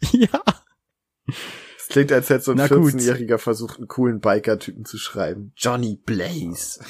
[0.12, 0.40] ja.
[1.78, 2.92] Es klingt, als hätte so ein Na gut.
[2.92, 5.52] 14-Jähriger versucht, einen coolen Biker-Typen zu schreiben.
[5.56, 6.80] Johnny Blaze.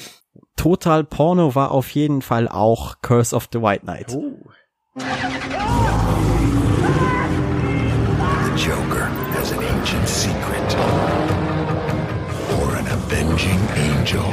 [0.55, 4.13] Total Porno war auf jeden Fall auch Curse of the White Knight.
[4.15, 4.33] Oh.
[4.95, 5.03] The
[8.55, 10.75] Joker has an ancient secret.
[12.59, 14.23] Or an avenging angel.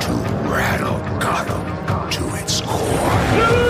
[0.00, 0.12] To
[0.50, 1.64] rattle Gotham
[2.10, 3.67] to its core.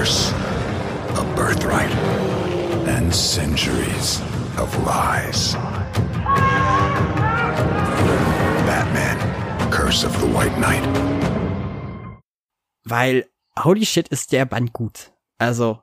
[0.00, 0.32] Curse.
[1.16, 1.92] A birthright.
[2.88, 4.22] And centuries
[4.56, 5.54] of lies.
[8.66, 9.18] Batman.
[9.70, 10.84] Curse of the White Knight.
[12.84, 13.26] Weil,
[13.58, 15.12] holy shit, ist der Band gut.
[15.36, 15.82] Also,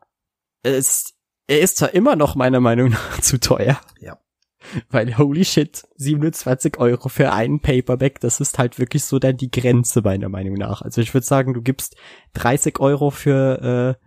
[0.64, 1.14] es,
[1.48, 3.80] er ist zwar immer noch meiner Meinung nach zu teuer.
[4.02, 4.18] Ja.
[4.90, 9.52] Weil, holy shit, 27 Euro für einen Paperback, das ist halt wirklich so dann die
[9.52, 10.82] Grenze meiner Meinung nach.
[10.82, 11.96] Also ich würde sagen, du gibst
[12.34, 14.07] 30 Euro für äh,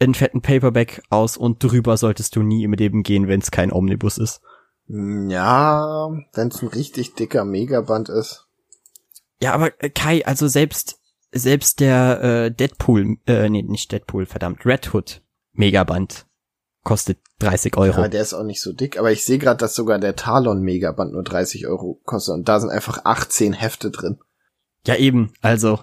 [0.00, 3.72] einen fetten Paperback aus und drüber solltest du nie im Leben gehen, wenn es kein
[3.72, 4.40] Omnibus ist.
[4.88, 8.46] Ja, wenn es ein richtig dicker Megaband ist.
[9.40, 10.98] Ja, aber äh, Kai, also selbst
[11.32, 15.22] selbst der äh, Deadpool, äh, nee, nicht Deadpool, verdammt, Red Hood
[15.52, 16.26] Megaband
[16.82, 18.00] kostet 30 Euro.
[18.02, 18.98] Ja, der ist auch nicht so dick.
[18.98, 22.34] Aber ich sehe gerade, dass sogar der Talon Megaband nur 30 Euro kostet.
[22.34, 24.18] Und da sind einfach 18 Hefte drin.
[24.86, 25.78] Ja, eben, also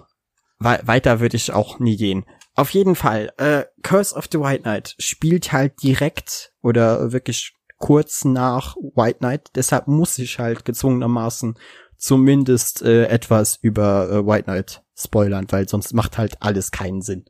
[0.58, 2.26] wei- weiter würde ich auch nie gehen.
[2.58, 8.24] Auf jeden Fall, äh, Curse of the White Knight spielt halt direkt oder wirklich kurz
[8.24, 11.56] nach White Knight, deshalb muss ich halt gezwungenermaßen
[11.96, 17.26] zumindest äh, etwas über äh, White Knight spoilern, weil sonst macht halt alles keinen Sinn.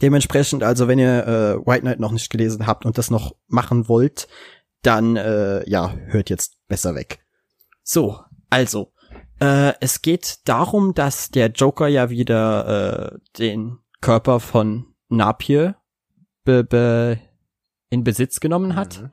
[0.00, 3.86] Dementsprechend, also wenn ihr äh, White Knight noch nicht gelesen habt und das noch machen
[3.86, 4.28] wollt,
[4.80, 7.18] dann äh, ja, hört jetzt besser weg.
[7.82, 8.94] So, also,
[9.42, 15.76] äh, es geht darum, dass der Joker ja wieder äh, den Körper von Napier
[16.44, 17.18] be be
[17.88, 19.00] in Besitz genommen hat.
[19.00, 19.10] Mhm.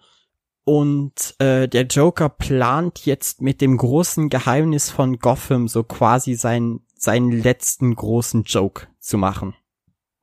[0.65, 6.85] Und äh, der Joker plant jetzt mit dem großen Geheimnis von Gotham so quasi seinen
[6.93, 9.55] seinen letzten großen Joke zu machen.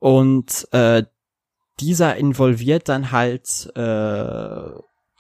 [0.00, 1.04] Und äh,
[1.80, 4.70] dieser involviert dann halt äh,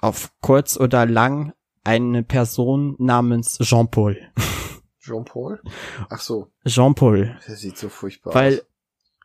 [0.00, 4.18] auf kurz oder lang eine Person namens Jean-Paul.
[5.00, 5.62] Jean-Paul?
[6.10, 7.38] Ach so, Jean-Paul.
[7.48, 8.66] der sieht so furchtbar Weil aus.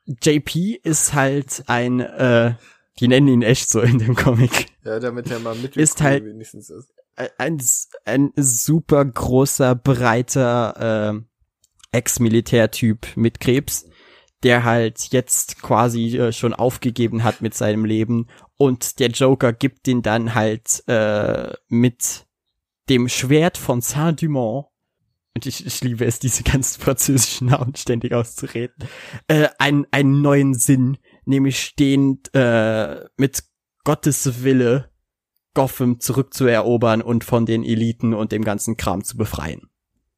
[0.05, 2.55] JP ist halt ein, äh,
[2.99, 4.67] die nennen ihn echt so in dem Comic.
[4.83, 6.91] Ja, damit er mal mit ist halt- wenigstens ist.
[7.37, 7.61] ein,
[8.05, 13.85] ein super großer, breiter äh, Ex-Militärtyp mit Krebs,
[14.43, 18.27] der halt jetzt quasi äh, schon aufgegeben hat mit seinem Leben
[18.57, 22.25] und der Joker gibt ihn dann halt äh, mit
[22.89, 24.65] dem Schwert von Saint-Dumont
[25.35, 28.87] und ich, ich liebe es, diese ganzen französischen Namen ständig auszureden,
[29.27, 33.43] äh, einen, einen neuen Sinn, nämlich stehend äh, mit
[33.83, 34.89] Gottes Wille
[35.53, 39.69] Gotham zurückzuerobern und von den Eliten und dem ganzen Kram zu befreien.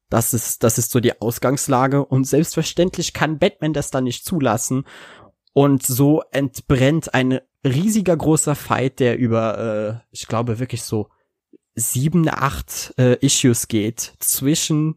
[0.08, 2.04] Das ist, das ist so die Ausgangslage.
[2.04, 4.84] Und selbstverständlich kann Batman das dann nicht zulassen.
[5.52, 11.08] Und so entbrennt ein riesiger großer Fight, der über, äh, ich glaube wirklich so
[11.74, 14.96] sieben, acht äh, Issues geht zwischen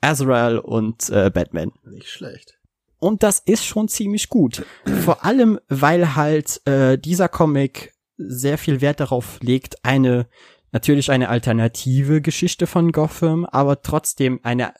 [0.00, 1.72] Azrael und äh, Batman.
[1.84, 2.58] Nicht schlecht.
[2.98, 4.64] Und das ist schon ziemlich gut.
[5.04, 10.26] Vor allem, weil halt äh, dieser Comic sehr viel Wert darauf legt, eine
[10.72, 14.74] natürlich eine alternative Geschichte von Gotham, aber trotzdem eine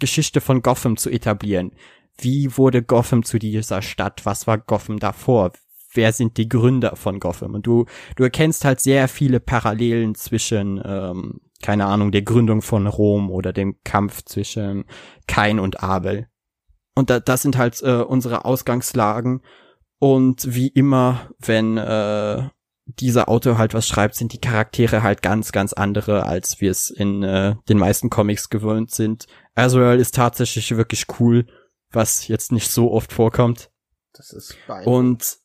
[0.00, 1.72] Geschichte von Gotham zu etablieren.
[2.18, 4.24] Wie wurde Gotham zu dieser Stadt?
[4.24, 5.52] Was war Gotham davor?
[5.94, 7.54] Wer sind die Gründer von Gotham?
[7.54, 7.86] Und du,
[8.16, 13.52] du erkennst halt sehr viele Parallelen zwischen, ähm, keine Ahnung, der Gründung von Rom oder
[13.52, 14.84] dem Kampf zwischen
[15.26, 16.28] Kain und Abel.
[16.94, 19.40] Und da, das sind halt äh, unsere Ausgangslagen.
[19.98, 22.48] Und wie immer, wenn äh,
[22.86, 26.90] dieser Autor halt was schreibt, sind die Charaktere halt ganz, ganz andere, als wir es
[26.90, 29.26] in äh, den meisten Comics gewöhnt sind.
[29.54, 31.46] Azrael ist tatsächlich wirklich cool,
[31.90, 33.70] was jetzt nicht so oft vorkommt.
[34.12, 34.88] Das ist beide.
[34.90, 35.38] Und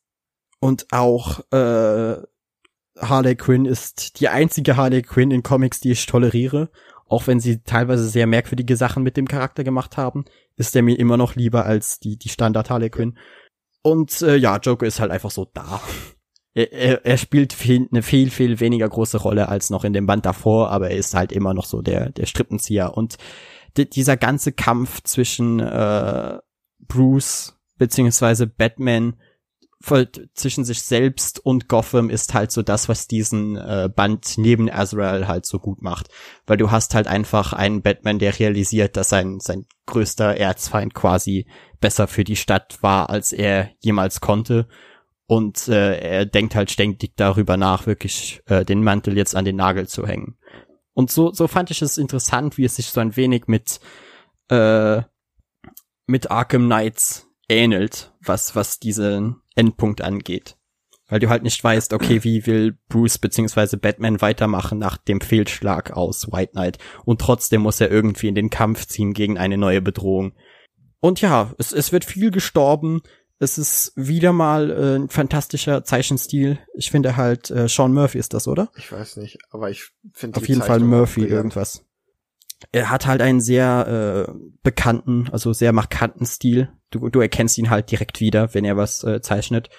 [0.60, 2.16] und auch äh,
[3.00, 6.70] Harley Quinn ist die einzige Harley Quinn in Comics, die ich toleriere.
[7.06, 10.24] Auch wenn sie teilweise sehr merkwürdige Sachen mit dem Charakter gemacht haben,
[10.56, 13.16] ist er mir immer noch lieber als die, die Standard Harley Quinn.
[13.82, 15.80] Und äh, ja, Joker ist halt einfach so da.
[16.52, 20.06] Er, er, er spielt viel, eine viel, viel weniger große Rolle als noch in dem
[20.06, 22.96] Band davor, aber er ist halt immer noch so der, der Strippenzieher.
[22.96, 23.16] Und
[23.76, 26.38] dieser ganze Kampf zwischen äh,
[26.80, 29.14] Bruce beziehungsweise Batman
[29.80, 35.28] zwischen sich selbst und Gotham ist halt so das, was diesen äh, Band neben Azrael
[35.28, 36.08] halt so gut macht.
[36.46, 41.46] Weil du hast halt einfach einen Batman, der realisiert, dass sein, sein größter Erzfeind quasi
[41.80, 44.68] besser für die Stadt war, als er jemals konnte.
[45.26, 49.56] Und äh, er denkt halt ständig darüber nach, wirklich äh, den Mantel jetzt an den
[49.56, 50.38] Nagel zu hängen.
[50.92, 53.78] Und so, so fand ich es interessant, wie es sich so ein wenig mit,
[54.48, 55.02] äh,
[56.06, 60.56] mit Arkham Knights ähnelt, was, was diesen Endpunkt angeht.
[61.08, 65.92] Weil du halt nicht weißt, okay, wie will Bruce beziehungsweise Batman weitermachen nach dem Fehlschlag
[65.92, 66.78] aus White Knight.
[67.06, 70.34] Und trotzdem muss er irgendwie in den Kampf ziehen gegen eine neue Bedrohung.
[71.00, 73.00] Und ja, es, es wird viel gestorben.
[73.38, 76.58] Es ist wieder mal äh, ein fantastischer Zeichenstil.
[76.74, 78.70] Ich finde halt, äh, Sean Murphy ist das, oder?
[78.76, 81.87] Ich weiß nicht, aber ich finde Auf jeden Fall Murphy irgendwas.
[82.72, 84.32] Er hat halt einen sehr äh,
[84.62, 86.70] bekannten, also sehr markanten Stil.
[86.90, 89.70] Du, du erkennst ihn halt direkt wieder, wenn er was äh, zeichnet.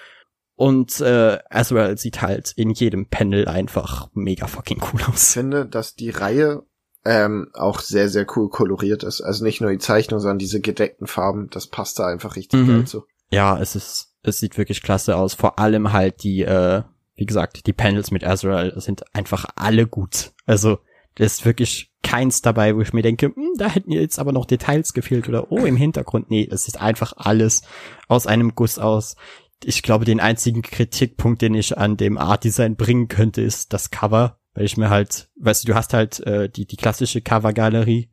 [0.56, 5.30] Und äh, Azrael sieht halt in jedem Panel einfach mega fucking cool aus.
[5.30, 6.64] Ich finde, dass die Reihe
[7.06, 9.22] ähm, auch sehr, sehr cool koloriert ist.
[9.22, 12.68] Also nicht nur die Zeichnung, sondern diese gedeckten Farben, das passt da einfach richtig Mhm.
[12.68, 13.06] geil zu.
[13.32, 15.34] Ja, es ist, es sieht wirklich klasse aus.
[15.34, 16.84] Vor allem halt die, äh,
[17.16, 20.32] wie gesagt, die Panels mit Azrael sind einfach alle gut.
[20.46, 20.80] Also,
[21.16, 24.46] da ist wirklich keins dabei, wo ich mir denke, hm, da hätten jetzt aber noch
[24.46, 26.30] Details gefehlt oder oh, im Hintergrund.
[26.30, 27.62] Nee, es sieht einfach alles
[28.08, 29.16] aus einem Guss aus.
[29.64, 33.92] Ich glaube, den einzigen Kritikpunkt, den ich an dem Art Design bringen könnte, ist das
[33.92, 38.10] Cover, weil ich mir halt, weißt du, du hast halt äh, die die klassische Covergalerie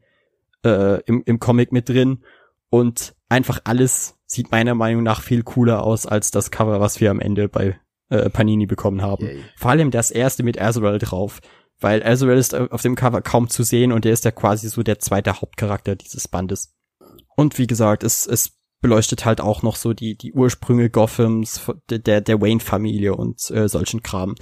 [0.65, 2.25] äh, im im Comic mit drin
[2.71, 7.13] und einfach alles sieht meiner Meinung nach viel cooler aus als das Cover, was wir
[7.13, 7.79] am Ende bei
[8.09, 9.27] äh, Panini bekommen haben.
[9.27, 9.45] Yay.
[9.57, 11.41] Vor allem das erste mit Azrael drauf,
[11.81, 14.83] weil Azrael ist auf dem Cover kaum zu sehen und er ist ja quasi so
[14.83, 16.75] der zweite Hauptcharakter dieses Bandes.
[17.37, 21.61] Und wie gesagt, es, es beleuchtet halt auch noch so die, die Ursprünge Gothams,
[21.91, 24.35] der, der Wayne-Familie und äh, solchen Kram.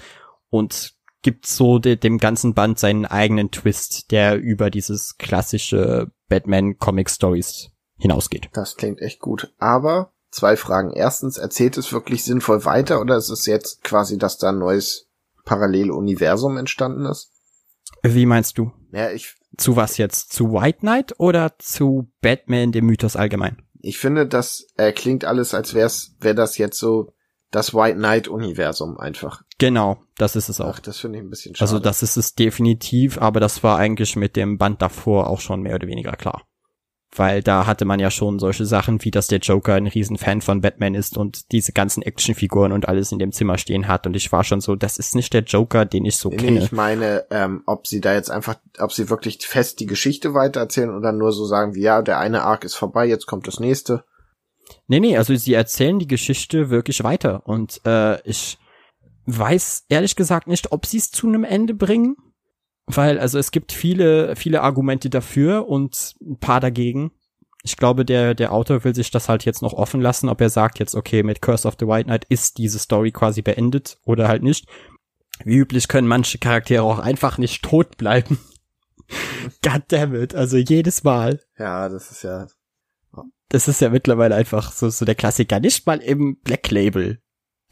[0.50, 7.70] Und gibt so de, dem ganzen Band seinen eigenen Twist, der über dieses klassische Batman-Comic-Stories
[7.96, 8.50] hinausgeht.
[8.52, 9.52] Das klingt echt gut.
[9.58, 10.92] Aber zwei Fragen.
[10.92, 15.08] Erstens, erzählt es wirklich sinnvoll weiter oder ist es jetzt quasi, dass da ein neues
[15.44, 17.30] Paralleluniversum entstanden ist?
[18.02, 18.72] Wie meinst du?
[18.92, 20.32] Ja, ich, Zu was jetzt?
[20.32, 23.62] Zu White Knight oder zu Batman, dem Mythos allgemein?
[23.84, 27.12] ich finde, das äh, klingt alles, als wär's, wäre das jetzt so
[27.50, 29.42] das White Knight Universum einfach.
[29.58, 30.76] Genau, das ist es auch.
[30.76, 31.68] Ach, das finde ich ein bisschen schade.
[31.68, 35.60] Also das ist es definitiv, aber das war eigentlich mit dem Band davor auch schon
[35.60, 36.42] mehr oder weniger klar.
[37.16, 40.60] Weil da hatte man ja schon solche Sachen, wie dass der Joker ein Riesenfan von
[40.60, 44.06] Batman ist und diese ganzen Actionfiguren und alles in dem Zimmer stehen hat.
[44.06, 46.58] Und ich war schon so, das ist nicht der Joker, den ich so Nee, kenne.
[46.58, 50.90] ich meine, ähm, ob sie da jetzt einfach, ob sie wirklich fest die Geschichte weitererzählen
[50.90, 54.04] oder nur so sagen wie, ja, der eine Arc ist vorbei, jetzt kommt das nächste.
[54.88, 57.46] Nee, nee, also sie erzählen die Geschichte wirklich weiter.
[57.46, 58.58] Und äh, ich
[59.26, 62.16] weiß ehrlich gesagt nicht, ob sie es zu einem Ende bringen.
[62.86, 67.12] Weil, also es gibt viele, viele Argumente dafür und ein paar dagegen.
[67.62, 70.50] Ich glaube, der, der Autor will sich das halt jetzt noch offen lassen, ob er
[70.50, 74.28] sagt jetzt, okay, mit Curse of the White Knight ist diese Story quasi beendet oder
[74.28, 74.68] halt nicht.
[75.44, 78.38] Wie üblich können manche Charaktere auch einfach nicht tot bleiben.
[79.62, 81.40] Goddammit, also jedes Mal.
[81.58, 82.46] Ja, das ist ja.
[83.48, 85.60] Das ist ja mittlerweile einfach so, so der Klassiker.
[85.60, 87.20] Nicht mal im Black Label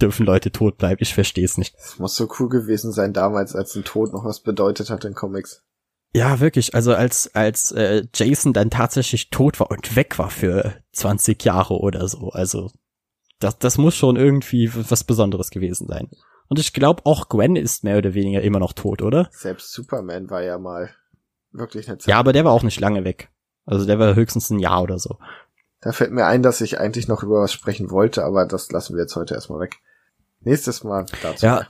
[0.03, 0.99] dürfen Leute tot bleiben.
[1.01, 1.75] Ich verstehe es nicht.
[1.79, 5.15] Es muss so cool gewesen sein damals, als ein Tod noch was bedeutet hat in
[5.15, 5.63] Comics.
[6.15, 6.75] Ja, wirklich.
[6.75, 11.79] Also als als äh, Jason dann tatsächlich tot war und weg war für 20 Jahre
[11.79, 12.31] oder so.
[12.31, 12.71] Also
[13.39, 16.11] das, das muss schon irgendwie was Besonderes gewesen sein.
[16.49, 19.29] Und ich glaube auch Gwen ist mehr oder weniger immer noch tot, oder?
[19.33, 20.91] Selbst Superman war ja mal
[21.51, 22.09] wirklich eine Zeit.
[22.09, 23.31] Ja, aber der war auch nicht lange weg.
[23.65, 25.19] Also der war höchstens ein Jahr oder so.
[25.81, 28.95] Da fällt mir ein, dass ich eigentlich noch über was sprechen wollte, aber das lassen
[28.95, 29.81] wir jetzt heute erstmal weg.
[30.45, 31.47] Nächstes Mal dazu.
[31.47, 31.67] Ja.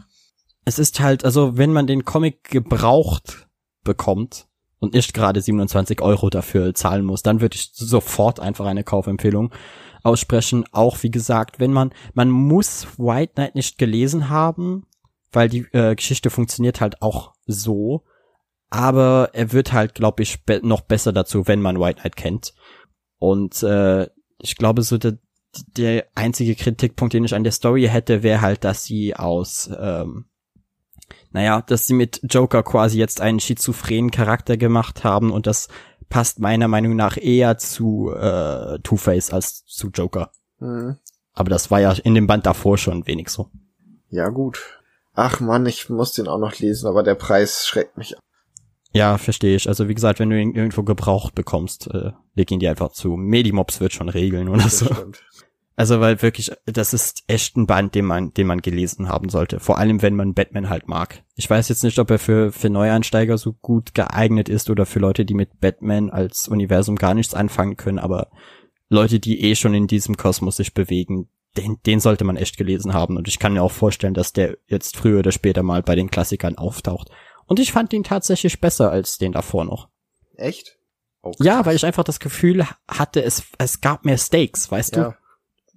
[0.65, 3.49] Es ist halt, also wenn man den Comic gebraucht
[3.83, 4.47] bekommt
[4.79, 9.53] und nicht gerade 27 Euro dafür zahlen muss, dann würde ich sofort einfach eine Kaufempfehlung
[10.03, 10.65] aussprechen.
[10.73, 14.87] Auch wie gesagt, wenn man, man muss White Knight nicht gelesen haben,
[15.33, 18.05] weil die äh, Geschichte funktioniert halt auch so.
[18.71, 22.55] Aber er wird halt, glaube ich, be noch besser dazu, wenn man White Knight kennt.
[23.19, 24.09] Und äh,
[24.39, 25.19] ich glaube, so der,
[25.77, 30.27] der einzige Kritikpunkt, den ich an der Story hätte, wäre halt, dass sie aus, ähm,
[31.31, 35.69] naja, dass sie mit Joker quasi jetzt einen schizophrenen Charakter gemacht haben und das
[36.09, 40.31] passt meiner Meinung nach eher zu äh, Two-Face als zu Joker.
[40.59, 40.97] Mhm.
[41.33, 43.49] Aber das war ja in dem Band davor schon wenig so.
[44.11, 44.81] Ja, gut.
[45.15, 48.23] Ach man, ich muss den auch noch lesen, aber der Preis schreckt mich ab.
[48.95, 49.69] Ja, verstehe ich.
[49.69, 53.17] Also wie gesagt, wenn du ihn irgendwo gebraucht bekommst, äh, leg ihn dir einfach zu.
[53.17, 54.87] Medimobs wird schon regeln oder Das so.
[54.87, 55.23] stimmt.
[55.83, 59.59] Also weil wirklich, das ist echt ein Band, den man, den man gelesen haben sollte.
[59.59, 61.25] Vor allem, wenn man Batman halt mag.
[61.35, 65.01] Ich weiß jetzt nicht, ob er für, für Neueinsteiger so gut geeignet ist oder für
[65.01, 68.31] Leute, die mit Batman als Universum gar nichts anfangen können, aber
[68.91, 72.95] Leute, die eh schon in diesem Kosmos sich bewegen, den, den sollte man echt gelesen
[72.95, 73.17] haben.
[73.17, 76.13] Und ich kann mir auch vorstellen, dass der jetzt früher oder später mal bei den
[76.13, 77.11] Klassikern auftaucht.
[77.47, 79.89] Und ich fand ihn tatsächlich besser als den davor noch.
[80.37, 80.79] Echt?
[81.23, 85.17] Oh, Ja, weil ich einfach das Gefühl hatte, es, es gab mehr Stakes, weißt du?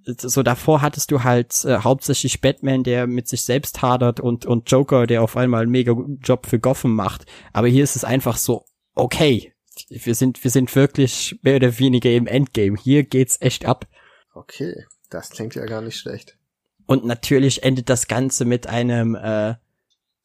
[0.06, 4.70] So davor hattest du halt äh, hauptsächlich Batman, der mit sich selbst hadert und und
[4.70, 7.26] Joker, der auf einmal einen mega Job für Gotham macht.
[7.54, 9.54] Aber hier ist es einfach so, okay,
[9.90, 12.78] wir sind wir sind wirklich mehr oder weniger im Endgame.
[12.82, 13.88] Hier geht's echt ab.
[14.34, 16.38] Okay, das klingt ja gar nicht schlecht.
[16.86, 19.56] Und natürlich endet das Ganze mit einem äh,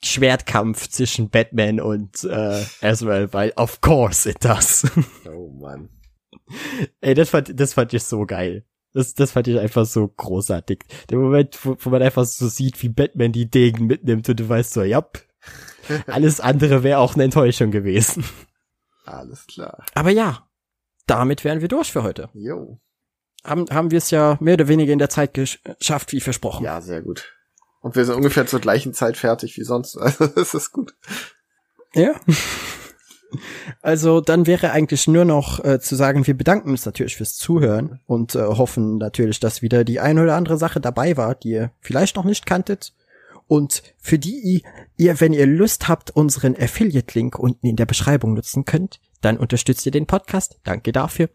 [0.02, 4.86] Schwertkampf zwischen Batman und äh, Azrael, weil of course it does.
[5.26, 5.88] Oh Mann.
[7.00, 8.64] Ey, das fand, das fand ich so geil.
[8.92, 10.84] Das, das fand ich einfach so großartig.
[11.10, 14.48] Der Moment, wo, wo man einfach so sieht, wie Batman die Degen mitnimmt und du
[14.48, 15.06] weißt so, ja,
[16.06, 18.24] alles andere wäre auch eine Enttäuschung gewesen.
[19.04, 19.84] Alles klar.
[19.94, 20.48] Aber ja,
[21.06, 22.30] damit wären wir durch für heute.
[22.34, 22.80] Jo.
[23.44, 26.64] Haben, haben wir es ja mehr oder weniger in der Zeit gesch- geschafft, wie versprochen.
[26.64, 27.32] Ja, sehr gut.
[27.80, 29.96] Und wir sind ungefähr zur gleichen Zeit fertig wie sonst.
[30.00, 30.94] Also das ist gut.
[31.94, 32.14] Ja.
[33.82, 38.00] Also dann wäre eigentlich nur noch äh, zu sagen, wir bedanken uns natürlich fürs Zuhören
[38.06, 41.72] und äh, hoffen natürlich, dass wieder die eine oder andere Sache dabei war, die ihr
[41.80, 42.92] vielleicht noch nicht kanntet.
[43.46, 44.62] Und für die
[44.96, 49.84] ihr, wenn ihr Lust habt, unseren Affiliate-Link unten in der Beschreibung nutzen könnt, dann unterstützt
[49.86, 50.60] ihr den Podcast.
[50.64, 51.28] Danke dafür.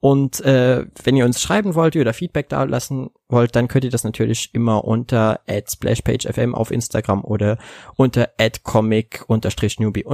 [0.00, 3.90] Und äh, wenn ihr uns schreiben wollt oder Feedback da lassen wollt, dann könnt ihr
[3.90, 7.58] das natürlich immer unter @splashpagefm auf Instagram oder
[7.96, 8.30] unter
[8.62, 10.04] @comic_newbie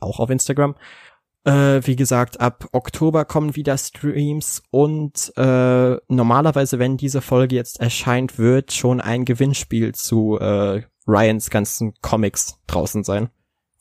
[0.00, 0.74] auch auf Instagram.
[1.44, 7.80] Äh, wie gesagt, ab Oktober kommen wieder Streams und äh, normalerweise, wenn diese Folge jetzt
[7.80, 13.30] erscheint, wird schon ein Gewinnspiel zu äh, Ryans ganzen Comics draußen sein.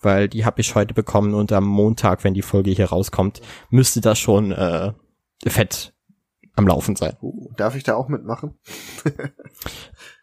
[0.01, 4.01] Weil die habe ich heute bekommen und am Montag, wenn die Folge hier rauskommt, müsste
[4.01, 4.93] das schon äh,
[5.45, 5.93] fett
[6.55, 7.15] am Laufen sein.
[7.21, 8.57] Uh, darf ich da auch mitmachen?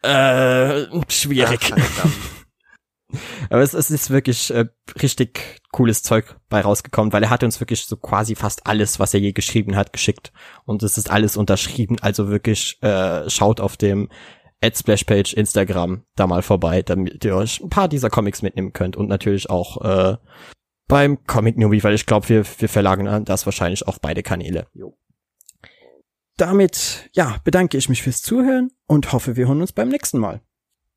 [0.01, 1.73] Äh, schwierig.
[1.75, 2.09] Ach.
[3.49, 4.65] Aber es, es ist wirklich äh,
[5.01, 9.13] richtig cooles Zeug bei rausgekommen, weil er hat uns wirklich so quasi fast alles, was
[9.13, 10.31] er je geschrieben hat, geschickt.
[10.65, 11.97] Und es ist alles unterschrieben.
[11.99, 14.09] Also wirklich äh, schaut auf dem
[14.63, 18.97] Splash-Page Instagram da mal vorbei, damit ihr euch ein paar dieser Comics mitnehmen könnt.
[18.97, 20.17] Und natürlich auch äh,
[20.87, 24.67] beim Comic Newbie, weil ich glaube, wir, wir verlagern das wahrscheinlich auf beide Kanäle.
[24.73, 24.97] Jo.
[26.37, 30.41] Damit, ja, bedanke ich mich fürs Zuhören und hoffe, wir hören uns beim nächsten Mal.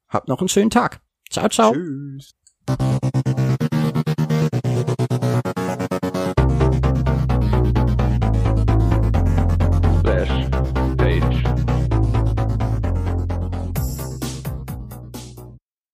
[0.08, 1.00] Habt noch einen schönen Tag.
[1.30, 1.72] Ciao, ciao.
[1.72, 2.34] Tschüss.